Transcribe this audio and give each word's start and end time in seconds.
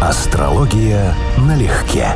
Астрология 0.00 1.12
налегке. 1.38 2.14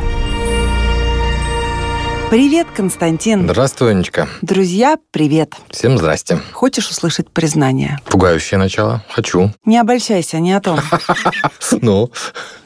Привет, 2.29 2.65
Константин. 2.73 3.43
Здравствуй, 3.43 3.91
Анечка. 3.91 4.29
Друзья, 4.41 4.97
привет. 5.11 5.55
Всем 5.69 5.97
здрасте. 5.97 6.39
Хочешь 6.53 6.89
услышать 6.89 7.29
признание? 7.29 7.99
Пугающее 8.05 8.57
начало. 8.57 9.03
Хочу. 9.09 9.51
Не 9.65 9.77
обольщайся, 9.79 10.39
не 10.39 10.53
о 10.53 10.61
том. 10.61 10.79
Ну? 11.81 12.09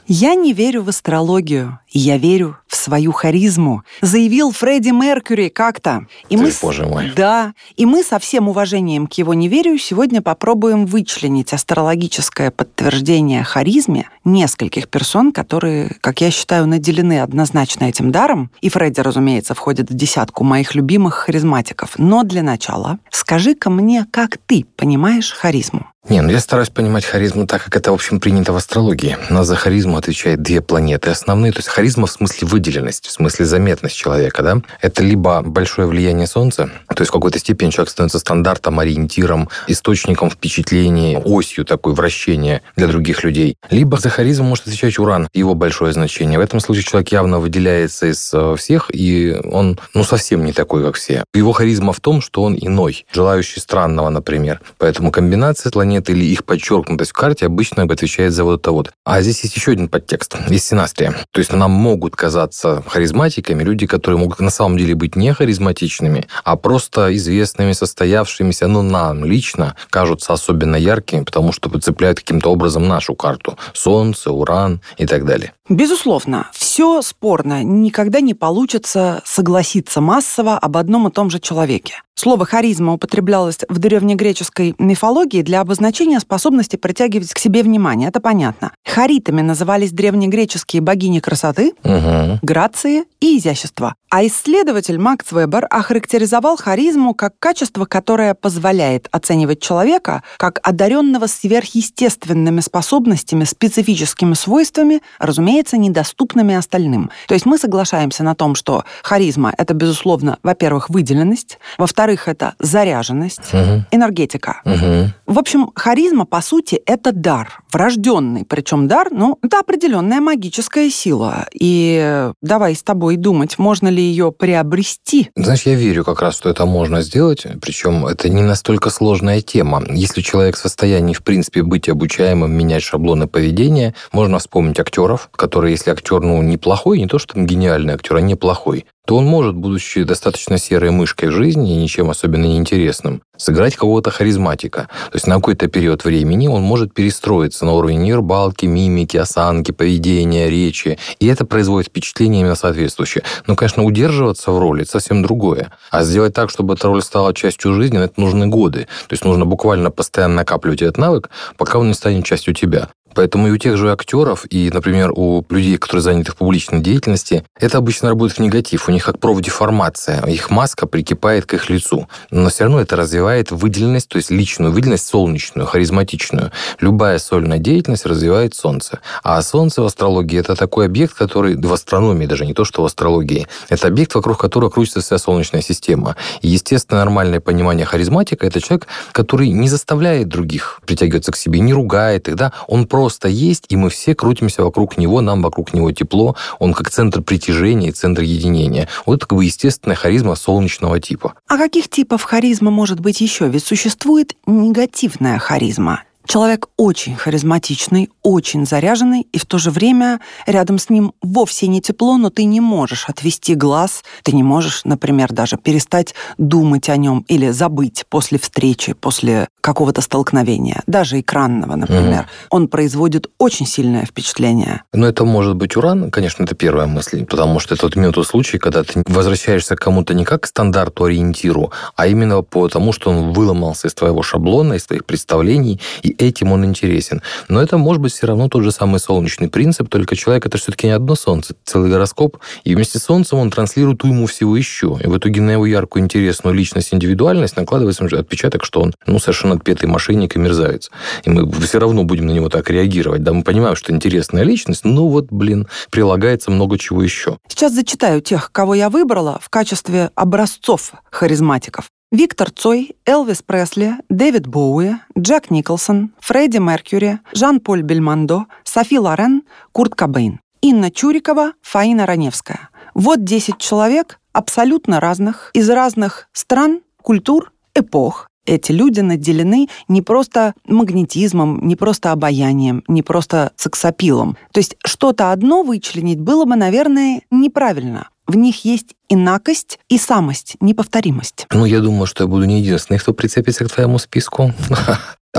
Я 0.09 0.35
не 0.35 0.53
верю 0.53 0.83
в 0.83 0.89
астрологию, 0.89 1.79
я 1.89 2.17
верю 2.17 2.55
в 2.65 2.77
свою 2.77 3.11
харизму, 3.11 3.83
заявил 4.01 4.53
Фредди 4.53 4.91
Меркьюри 4.91 5.49
как-то. 5.49 6.07
И 6.29 6.37
Ты, 6.37 6.43
мы 6.43 6.51
боже 6.61 6.85
мой. 6.85 7.11
Да, 7.13 7.53
и 7.75 7.85
мы 7.85 8.03
со 8.03 8.17
всем 8.17 8.47
уважением 8.47 9.07
к 9.07 9.13
его 9.15 9.33
неверию 9.33 9.77
сегодня 9.77 10.21
попробуем 10.21 10.85
вычленить 10.85 11.51
астрологическое 11.51 12.51
подтверждение 12.51 13.43
харизме 13.43 14.09
нескольких 14.23 14.87
персон, 14.87 15.33
которые, 15.33 15.97
как 15.99 16.21
я 16.21 16.31
считаю, 16.31 16.67
наделены 16.67 17.19
однозначно 17.19 17.83
этим 17.83 18.09
даром. 18.09 18.49
И 18.61 18.69
Фредди, 18.69 19.01
разумеется, 19.01 19.55
входит 19.55 19.89
в 19.89 19.93
десятку 19.93 20.45
моих 20.45 20.73
любимых 20.73 21.15
харизматиков. 21.15 21.95
Но 21.97 22.23
для 22.23 22.43
начала 22.43 22.99
скажи-ка 23.11 23.69
мне, 23.69 24.05
как 24.09 24.37
ты 24.37 24.65
понимаешь 24.77 25.33
харизму? 25.33 25.87
Не, 26.09 26.21
ну 26.21 26.31
я 26.31 26.39
стараюсь 26.39 26.69
понимать 26.69 27.03
харизму 27.03 27.45
так, 27.47 27.65
как 27.65 27.75
это, 27.75 27.91
в 27.91 27.95
общем, 27.95 28.21
принято 28.21 28.53
в 28.53 28.55
астрологии. 28.55 29.17
У 29.29 29.33
нас 29.33 29.45
за 29.45 29.57
харизму 29.57 29.97
отвечает 29.97 30.41
две 30.41 30.61
планеты 30.61 31.09
основные. 31.09 31.51
То 31.51 31.59
есть 31.59 31.67
харизма 31.67 32.07
в 32.07 32.11
смысле 32.11 32.47
выделенность, 32.47 33.07
в 33.07 33.11
смысле 33.11 33.43
заметность 33.43 33.97
человека, 33.97 34.41
да? 34.41 34.61
Это 34.81 35.03
либо 35.03 35.41
большое 35.41 35.85
влияние 35.85 36.25
Солнца, 36.25 36.69
то 36.87 37.01
есть 37.01 37.09
в 37.09 37.13
какой-то 37.13 37.39
степени 37.39 37.71
человек 37.71 37.89
становится 37.89 38.19
стандартом, 38.19 38.79
ориентиром, 38.79 39.49
источником 39.67 40.29
впечатлений, 40.29 41.17
осью 41.17 41.65
такой 41.65 41.93
вращения 41.93 42.61
для 42.77 42.87
других 42.87 43.25
людей. 43.25 43.57
Либо 43.69 43.97
за 43.97 44.09
харизму 44.09 44.47
может 44.47 44.65
отвечать 44.65 44.97
Уран, 44.99 45.27
его 45.33 45.55
большое 45.55 45.91
значение. 45.91 46.39
В 46.39 46.41
этом 46.41 46.61
случае 46.61 46.85
человек 46.85 47.11
явно 47.11 47.39
выделяется 47.39 48.07
из 48.07 48.33
э, 48.33 48.55
всех, 48.57 48.89
и 48.93 49.37
он, 49.43 49.77
ну, 49.93 50.05
совсем 50.05 50.45
не 50.45 50.53
такой, 50.53 50.83
как 50.83 50.95
все. 50.95 51.25
Его 51.33 51.51
харизма 51.51 51.91
в 51.91 51.99
том, 51.99 52.21
что 52.21 52.43
он 52.43 52.57
иной, 52.59 53.05
желающий 53.11 53.59
странного, 53.59 54.09
например. 54.09 54.61
Поэтому 54.77 55.11
комбинация 55.11 55.69
планет 55.69 55.96
планет 55.97 56.09
или 56.09 56.25
их 56.25 56.45
подчеркнутость 56.45 57.11
в 57.11 57.13
карте 57.13 57.45
обычно 57.45 57.83
отвечает 57.83 58.33
за 58.33 58.43
вот 58.43 58.61
это 58.61 58.71
вот. 58.71 58.91
А 59.05 59.21
здесь 59.21 59.43
есть 59.43 59.55
еще 59.55 59.71
один 59.71 59.87
подтекст. 59.87 60.35
Есть 60.49 60.67
синастрия. 60.67 61.15
То 61.31 61.39
есть 61.39 61.53
нам 61.53 61.71
могут 61.71 62.15
казаться 62.15 62.83
харизматиками 62.87 63.63
люди, 63.63 63.87
которые 63.87 64.19
могут 64.19 64.39
на 64.39 64.49
самом 64.49 64.77
деле 64.77 64.95
быть 64.95 65.15
не 65.15 65.33
харизматичными, 65.33 66.27
а 66.43 66.55
просто 66.55 67.15
известными, 67.15 67.73
состоявшимися, 67.73 68.67
но 68.67 68.81
нам 68.81 69.25
лично 69.25 69.75
кажутся 69.89 70.33
особенно 70.33 70.75
яркими, 70.75 71.23
потому 71.23 71.51
что 71.51 71.69
подцепляют 71.69 72.19
каким-то 72.19 72.51
образом 72.51 72.87
нашу 72.87 73.15
карту. 73.15 73.57
Солнце, 73.73 74.31
Уран 74.31 74.81
и 74.97 75.05
так 75.05 75.25
далее. 75.25 75.53
Безусловно, 75.69 76.47
все 76.53 77.01
спорно. 77.01 77.63
Никогда 77.63 78.21
не 78.21 78.33
получится 78.33 79.21
согласиться 79.25 80.01
массово 80.01 80.57
об 80.57 80.77
одном 80.77 81.07
и 81.07 81.11
том 81.11 81.29
же 81.29 81.39
человеке. 81.39 82.01
Слово 82.19 82.47
«харизма» 82.47 82.93
употреблялось 82.93 83.59
в 83.69 83.77
древнегреческой 83.77 84.73
мифологии 84.79 85.43
для 85.43 85.61
обозначения 85.61 86.19
способности 86.19 86.75
притягивать 86.75 87.31
к 87.31 87.37
себе 87.37 87.61
внимание. 87.61 88.09
Это 88.09 88.19
понятно. 88.19 88.71
Харитами 88.83 89.41
назывались 89.41 89.91
древнегреческие 89.91 90.81
богини 90.81 91.19
красоты, 91.19 91.73
угу. 91.83 92.39
грации 92.41 93.03
и 93.19 93.37
изящества. 93.37 93.93
А 94.09 94.25
исследователь 94.25 94.97
Макс 94.97 95.31
Вебер 95.31 95.67
охарактеризовал 95.69 96.57
харизму 96.57 97.13
как 97.13 97.33
качество, 97.37 97.85
которое 97.85 98.33
позволяет 98.33 99.09
оценивать 99.11 99.59
человека 99.61 100.23
как 100.37 100.59
одаренного 100.63 101.27
сверхъестественными 101.27 102.61
способностями, 102.61 103.43
специфическими 103.43 104.33
свойствами, 104.33 105.01
разумеется, 105.19 105.77
недоступными 105.77 106.55
остальным. 106.55 107.11
То 107.27 107.35
есть 107.35 107.45
мы 107.45 107.59
соглашаемся 107.59 108.23
на 108.23 108.33
том, 108.33 108.55
что 108.55 108.85
харизма— 109.03 109.53
это, 109.57 109.75
безусловно, 109.75 110.39
во-первых, 110.41 110.89
выделенность, 110.89 111.59
во-вторых, 111.77 112.06
это 112.27 112.55
заряженность, 112.59 113.53
угу. 113.53 113.83
энергетика. 113.91 114.61
Угу. 114.65 115.33
В 115.33 115.39
общем, 115.39 115.71
харизма, 115.75 116.25
по 116.25 116.41
сути, 116.41 116.81
это 116.85 117.11
дар, 117.11 117.61
врожденный. 117.71 118.45
Причем 118.45 118.87
дар, 118.87 119.09
ну, 119.11 119.37
это 119.41 119.59
определенная 119.59 120.21
магическая 120.21 120.89
сила. 120.89 121.47
И 121.53 122.31
давай 122.41 122.75
с 122.75 122.83
тобой 122.83 123.17
думать, 123.17 123.59
можно 123.59 123.87
ли 123.89 124.01
ее 124.01 124.31
приобрести. 124.31 125.29
Знаешь, 125.35 125.63
я 125.63 125.75
верю 125.75 126.03
как 126.03 126.21
раз, 126.21 126.35
что 126.35 126.49
это 126.49 126.65
можно 126.65 127.01
сделать. 127.01 127.45
Причем 127.61 128.05
это 128.05 128.29
не 128.29 128.43
настолько 128.43 128.89
сложная 128.89 129.41
тема. 129.41 129.83
Если 129.89 130.21
человек 130.21 130.55
в 130.55 130.59
состоянии, 130.59 131.13
в 131.13 131.23
принципе, 131.23 131.63
быть 131.63 131.89
обучаемым, 131.89 132.51
менять 132.51 132.83
шаблоны 132.83 133.27
поведения, 133.27 133.93
можно 134.11 134.39
вспомнить 134.39 134.79
актеров, 134.79 135.29
которые, 135.35 135.71
если 135.71 135.91
актер, 135.91 136.21
ну, 136.21 136.41
неплохой, 136.41 136.99
не 136.99 137.07
то, 137.07 137.19
что 137.19 137.33
там 137.33 137.45
гениальный 137.45 137.93
актер, 137.93 138.15
а 138.17 138.21
неплохой, 138.21 138.85
то 139.07 139.15
он 139.15 139.25
может, 139.25 139.55
будучи 139.55 140.03
достаточно 140.03 140.57
серой 140.57 140.91
мышкой 140.91 141.29
жизни 141.29 141.73
и 141.73 141.77
ничем 141.77 142.09
особенно 142.09 142.43
неинтересным, 142.43 143.21
сыграть 143.37 143.73
какого-то 143.75 144.11
харизматика. 144.11 144.89
То 145.11 145.15
есть 145.15 145.27
на 145.27 145.35
какой-то 145.35 145.69
период 145.69 146.03
времени 146.03 146.49
он 146.49 146.61
может 146.61 146.93
перестроиться 146.93 147.63
на 147.63 147.71
уровень 147.71 148.01
нейрбалки, 148.01 148.65
мимики, 148.65 149.15
осанки, 149.15 149.71
поведения, 149.71 150.49
речи. 150.49 150.99
И 151.19 151.27
это 151.27 151.45
производит 151.45 151.87
впечатление 151.87 152.41
именно 152.41 152.55
соответствующее. 152.55 153.23
Но, 153.47 153.55
конечно, 153.55 153.85
удерживаться 153.85 154.51
в 154.51 154.59
роли– 154.59 154.83
совсем 154.89 155.23
другое. 155.23 155.71
А 155.89 156.03
сделать 156.03 156.33
так, 156.33 156.49
чтобы 156.49 156.73
эта 156.73 156.87
роль 156.87 157.01
стала 157.01 157.33
частью 157.33 157.75
жизни, 157.75 158.03
это 158.03 158.19
нужны 158.19 158.47
годы. 158.47 158.87
То 159.07 159.13
есть 159.13 159.23
нужно 159.23 159.45
буквально 159.45 159.89
постоянно 159.89 160.35
накапливать 160.35 160.81
этот 160.81 160.97
навык, 160.97 161.29
пока 161.55 161.79
он 161.79 161.87
не 161.87 161.93
станет 161.93 162.25
частью 162.25 162.53
тебя. 162.53 162.89
Поэтому 163.17 163.47
и 163.47 163.51
у 163.51 163.57
тех 163.57 163.77
же 163.77 163.91
актеров, 163.91 164.45
и, 164.47 164.69
например, 164.71 165.11
у 165.11 165.43
людей, 165.49 165.77
которые 165.77 166.03
заняты 166.03 166.33
в 166.33 166.35
публичной 166.35 166.81
деятельности, 166.81 167.43
это 167.59 167.79
обычно 167.79 168.09
работает 168.09 168.37
в 168.37 168.41
негатив. 168.43 168.87
У 168.87 168.91
них 168.91 169.05
как 169.05 169.17
профдеформация. 169.17 170.23
Их 170.27 170.51
маска 170.51 170.85
прикипает 170.85 171.47
к 171.47 171.55
их 171.55 171.67
лицу. 171.71 172.07
Но 172.29 172.49
все 172.49 172.65
равно 172.65 172.79
это 172.79 172.95
развивает 172.95 173.49
выделенность, 173.49 174.07
то 174.09 174.17
есть 174.17 174.29
личную 174.29 174.71
выделенность, 174.71 175.07
солнечную, 175.07 175.65
харизматичную. 175.65 176.51
Любая 176.79 177.17
сольная 177.17 177.57
деятельность 177.57 178.05
развивает 178.05 178.53
Солнце. 178.53 178.99
А 179.23 179.41
Солнце 179.41 179.81
в 179.81 179.87
астрологии– 179.87 180.37
это 180.39 180.55
такой 180.55 180.85
объект, 180.85 181.15
который 181.15 181.55
в 181.55 181.73
астрономии, 181.73 182.27
даже 182.27 182.45
не 182.45 182.53
то, 182.53 182.65
что 182.65 182.83
в 182.83 182.85
астрологии, 182.85 183.47
это 183.69 183.87
объект, 183.87 184.13
вокруг 184.13 184.37
которого 184.37 184.69
крутится 184.69 185.01
вся 185.01 185.17
Солнечная 185.17 185.63
система. 185.63 186.15
И, 186.41 186.49
естественно, 186.49 186.99
нормальное 186.99 187.39
понимание 187.39 187.87
харизматика– 187.87 188.45
это 188.47 188.61
человек, 188.61 188.85
который 189.11 189.49
не 189.49 189.69
заставляет 189.69 190.27
других 190.27 190.81
притягиваться 190.85 191.31
к 191.31 191.35
себе, 191.35 191.61
не 191.61 191.73
ругает 191.73 192.27
их, 192.27 192.35
да, 192.35 192.53
он 192.67 192.85
просто 192.85 193.06
просто 193.07 193.29
есть, 193.29 193.63
и 193.69 193.77
мы 193.77 193.89
все 193.89 194.13
крутимся 194.15 194.65
вокруг 194.65 194.97
него, 194.97 195.21
нам 195.21 195.41
вокруг 195.41 195.73
него 195.73 195.93
тепло, 195.93 196.35
он 196.59 196.73
как 196.73 196.89
центр 196.89 197.21
притяжения 197.21 197.87
и 197.87 197.91
центр 197.93 198.21
единения. 198.21 198.89
Вот 199.05 199.19
это 199.19 199.27
как 199.27 199.37
бы 199.37 199.45
естественная 199.45 199.95
харизма 199.95 200.35
солнечного 200.35 200.99
типа. 200.99 201.35
А 201.47 201.57
каких 201.57 201.87
типов 201.87 202.23
харизма 202.23 202.69
может 202.69 202.99
быть 202.99 203.21
еще? 203.21 203.47
Ведь 203.47 203.63
существует 203.63 204.35
негативная 204.45 205.39
харизма. 205.39 206.03
Человек 206.27 206.67
очень 206.75 207.15
харизматичный, 207.15 208.09
очень 208.21 208.65
заряженный, 208.65 209.25
и 209.31 209.39
в 209.39 209.45
то 209.45 209.57
же 209.57 209.71
время 209.71 210.19
рядом 210.45 210.77
с 210.77 210.89
ним 210.89 211.13
вовсе 211.21 211.67
не 211.67 211.81
тепло, 211.81 212.17
но 212.17 212.29
ты 212.29 212.43
не 212.43 212.59
можешь 212.59 213.07
отвести 213.07 213.55
глаз, 213.55 214.03
ты 214.23 214.33
не 214.33 214.43
можешь, 214.43 214.81
например, 214.83 215.31
даже 215.31 215.55
перестать 215.55 216.13
думать 216.37 216.89
о 216.89 216.97
нем 216.97 217.23
или 217.29 217.49
забыть 217.51 218.05
после 218.09 218.39
встречи, 218.39 218.91
после 218.93 219.47
какого-то 219.61 220.01
столкновения, 220.01 220.81
даже 220.85 221.19
экранного, 221.19 221.75
например. 221.75 222.21
Угу. 222.21 222.27
Он 222.49 222.67
производит 222.67 223.27
очень 223.37 223.65
сильное 223.65 224.05
впечатление. 224.05 224.83
Но 224.93 225.07
это 225.07 225.23
может 225.23 225.55
быть 225.55 225.77
уран, 225.77 226.11
конечно, 226.11 226.43
это 226.43 226.55
первая 226.55 226.87
мысль, 226.87 227.25
потому 227.25 227.59
что 227.59 227.75
это 227.75 227.85
вот 227.85 227.95
именно 227.95 228.11
тот 228.11 228.27
случай, 228.27 228.57
когда 228.57 228.83
ты 228.83 229.01
возвращаешься 229.05 229.75
к 229.75 229.79
кому-то 229.79 230.13
не 230.13 230.25
как 230.25 230.43
к 230.43 230.47
стандарту 230.47 231.05
ориентиру, 231.05 231.71
а 231.95 232.07
именно 232.07 232.41
по 232.41 232.67
тому, 232.67 232.91
что 232.91 233.11
он 233.11 233.31
выломался 233.31 233.87
из 233.87 233.93
твоего 233.93 234.23
шаблона, 234.23 234.73
из 234.73 234.85
твоих 234.85 235.05
представлений, 235.05 235.79
и 236.01 236.16
этим 236.21 236.51
он 236.51 236.65
интересен. 236.65 237.21
Но 237.47 237.61
это 237.61 237.77
может 237.77 238.01
быть 238.01 238.13
все 238.13 238.27
равно 238.27 238.47
тот 238.47 238.63
же 238.63 238.71
самый 238.71 238.99
солнечный 238.99 239.49
принцип, 239.49 239.89
только 239.89 240.15
человек 240.15 240.45
это 240.45 240.57
все-таки 240.57 240.87
не 240.87 240.93
одно 240.93 241.15
солнце, 241.15 241.55
целый 241.63 241.89
гороскоп, 241.89 242.37
и 242.63 242.75
вместе 242.75 242.99
с 242.99 243.03
солнцем 243.03 243.39
он 243.39 243.49
транслирует 243.49 244.03
ему 244.03 244.25
всего 244.27 244.55
еще. 244.55 244.99
И 245.03 245.07
в 245.07 245.17
итоге 245.17 245.41
на 245.41 245.51
его 245.51 245.65
яркую, 245.65 246.03
интересную 246.03 246.55
личность, 246.55 246.93
индивидуальность 246.93 247.57
накладывается 247.57 248.05
отпечаток, 248.05 248.63
что 248.63 248.81
он 248.81 248.93
ну, 249.05 249.19
совершенно 249.19 249.55
отпетый 249.55 249.89
мошенник 249.89 250.35
и 250.35 250.39
мерзавец. 250.39 250.89
И 251.23 251.29
мы 251.29 251.49
все 251.61 251.79
равно 251.79 252.03
будем 252.03 252.27
на 252.27 252.31
него 252.31 252.49
так 252.49 252.69
реагировать. 252.69 253.23
Да, 253.23 253.33
мы 253.33 253.43
понимаем, 253.43 253.75
что 253.75 253.93
интересная 253.93 254.43
личность, 254.43 254.85
но 254.85 255.07
вот, 255.07 255.27
блин, 255.31 255.67
прилагается 255.91 256.51
много 256.51 256.77
чего 256.77 257.03
еще. 257.03 257.37
Сейчас 257.47 257.73
зачитаю 257.73 258.21
тех, 258.21 258.51
кого 258.51 258.75
я 258.75 258.89
выбрала 258.89 259.39
в 259.41 259.49
качестве 259.49 260.11
образцов 260.15 260.93
харизматиков. 261.11 261.85
Виктор 262.11 262.51
Цой, 262.51 262.95
Элвис 263.05 263.41
Пресли, 263.41 263.95
Дэвид 264.07 264.47
Боуи, 264.47 264.95
Джек 265.19 265.49
Николсон, 265.49 266.13
Фредди 266.21 266.57
Меркьюри, 266.57 267.19
Жан-Поль 267.33 267.81
Бельмондо, 267.81 268.45
Софи 268.63 268.97
Лорен, 268.97 269.43
Курт 269.73 269.93
Кобейн, 269.93 270.39
Инна 270.61 270.89
Чурикова, 270.89 271.51
Фаина 271.61 272.05
Раневская. 272.05 272.69
Вот 272.93 273.25
10 273.25 273.57
человек 273.57 274.21
абсолютно 274.31 275.01
разных, 275.01 275.51
из 275.53 275.69
разных 275.69 276.29
стран, 276.31 276.79
культур, 277.01 277.51
эпох, 277.75 278.29
эти 278.47 278.71
люди 278.71 279.01
наделены 279.01 279.67
не 279.87 280.01
просто 280.01 280.55
магнетизмом, 280.65 281.67
не 281.67 281.75
просто 281.75 282.11
обаянием, 282.11 282.83
не 282.87 283.03
просто 283.03 283.51
сексапилом. 283.55 284.37
То 284.51 284.59
есть 284.59 284.75
что-то 284.83 285.31
одно 285.31 285.61
вычленить 285.61 286.19
было 286.19 286.45
бы, 286.45 286.55
наверное, 286.55 287.21
неправильно. 287.29 288.09
В 288.25 288.35
них 288.35 288.65
есть 288.65 288.95
инакость 289.07 289.79
и 289.87 289.97
самость, 289.97 290.57
неповторимость. 290.59 291.45
Ну, 291.53 291.65
я 291.65 291.79
думаю, 291.79 292.07
что 292.07 292.23
я 292.23 292.27
буду 292.27 292.43
не 292.45 292.59
единственный, 292.59 292.97
кто 292.97 293.13
прицепится 293.13 293.65
к 293.65 293.71
твоему 293.71 293.99
списку. 293.99 294.53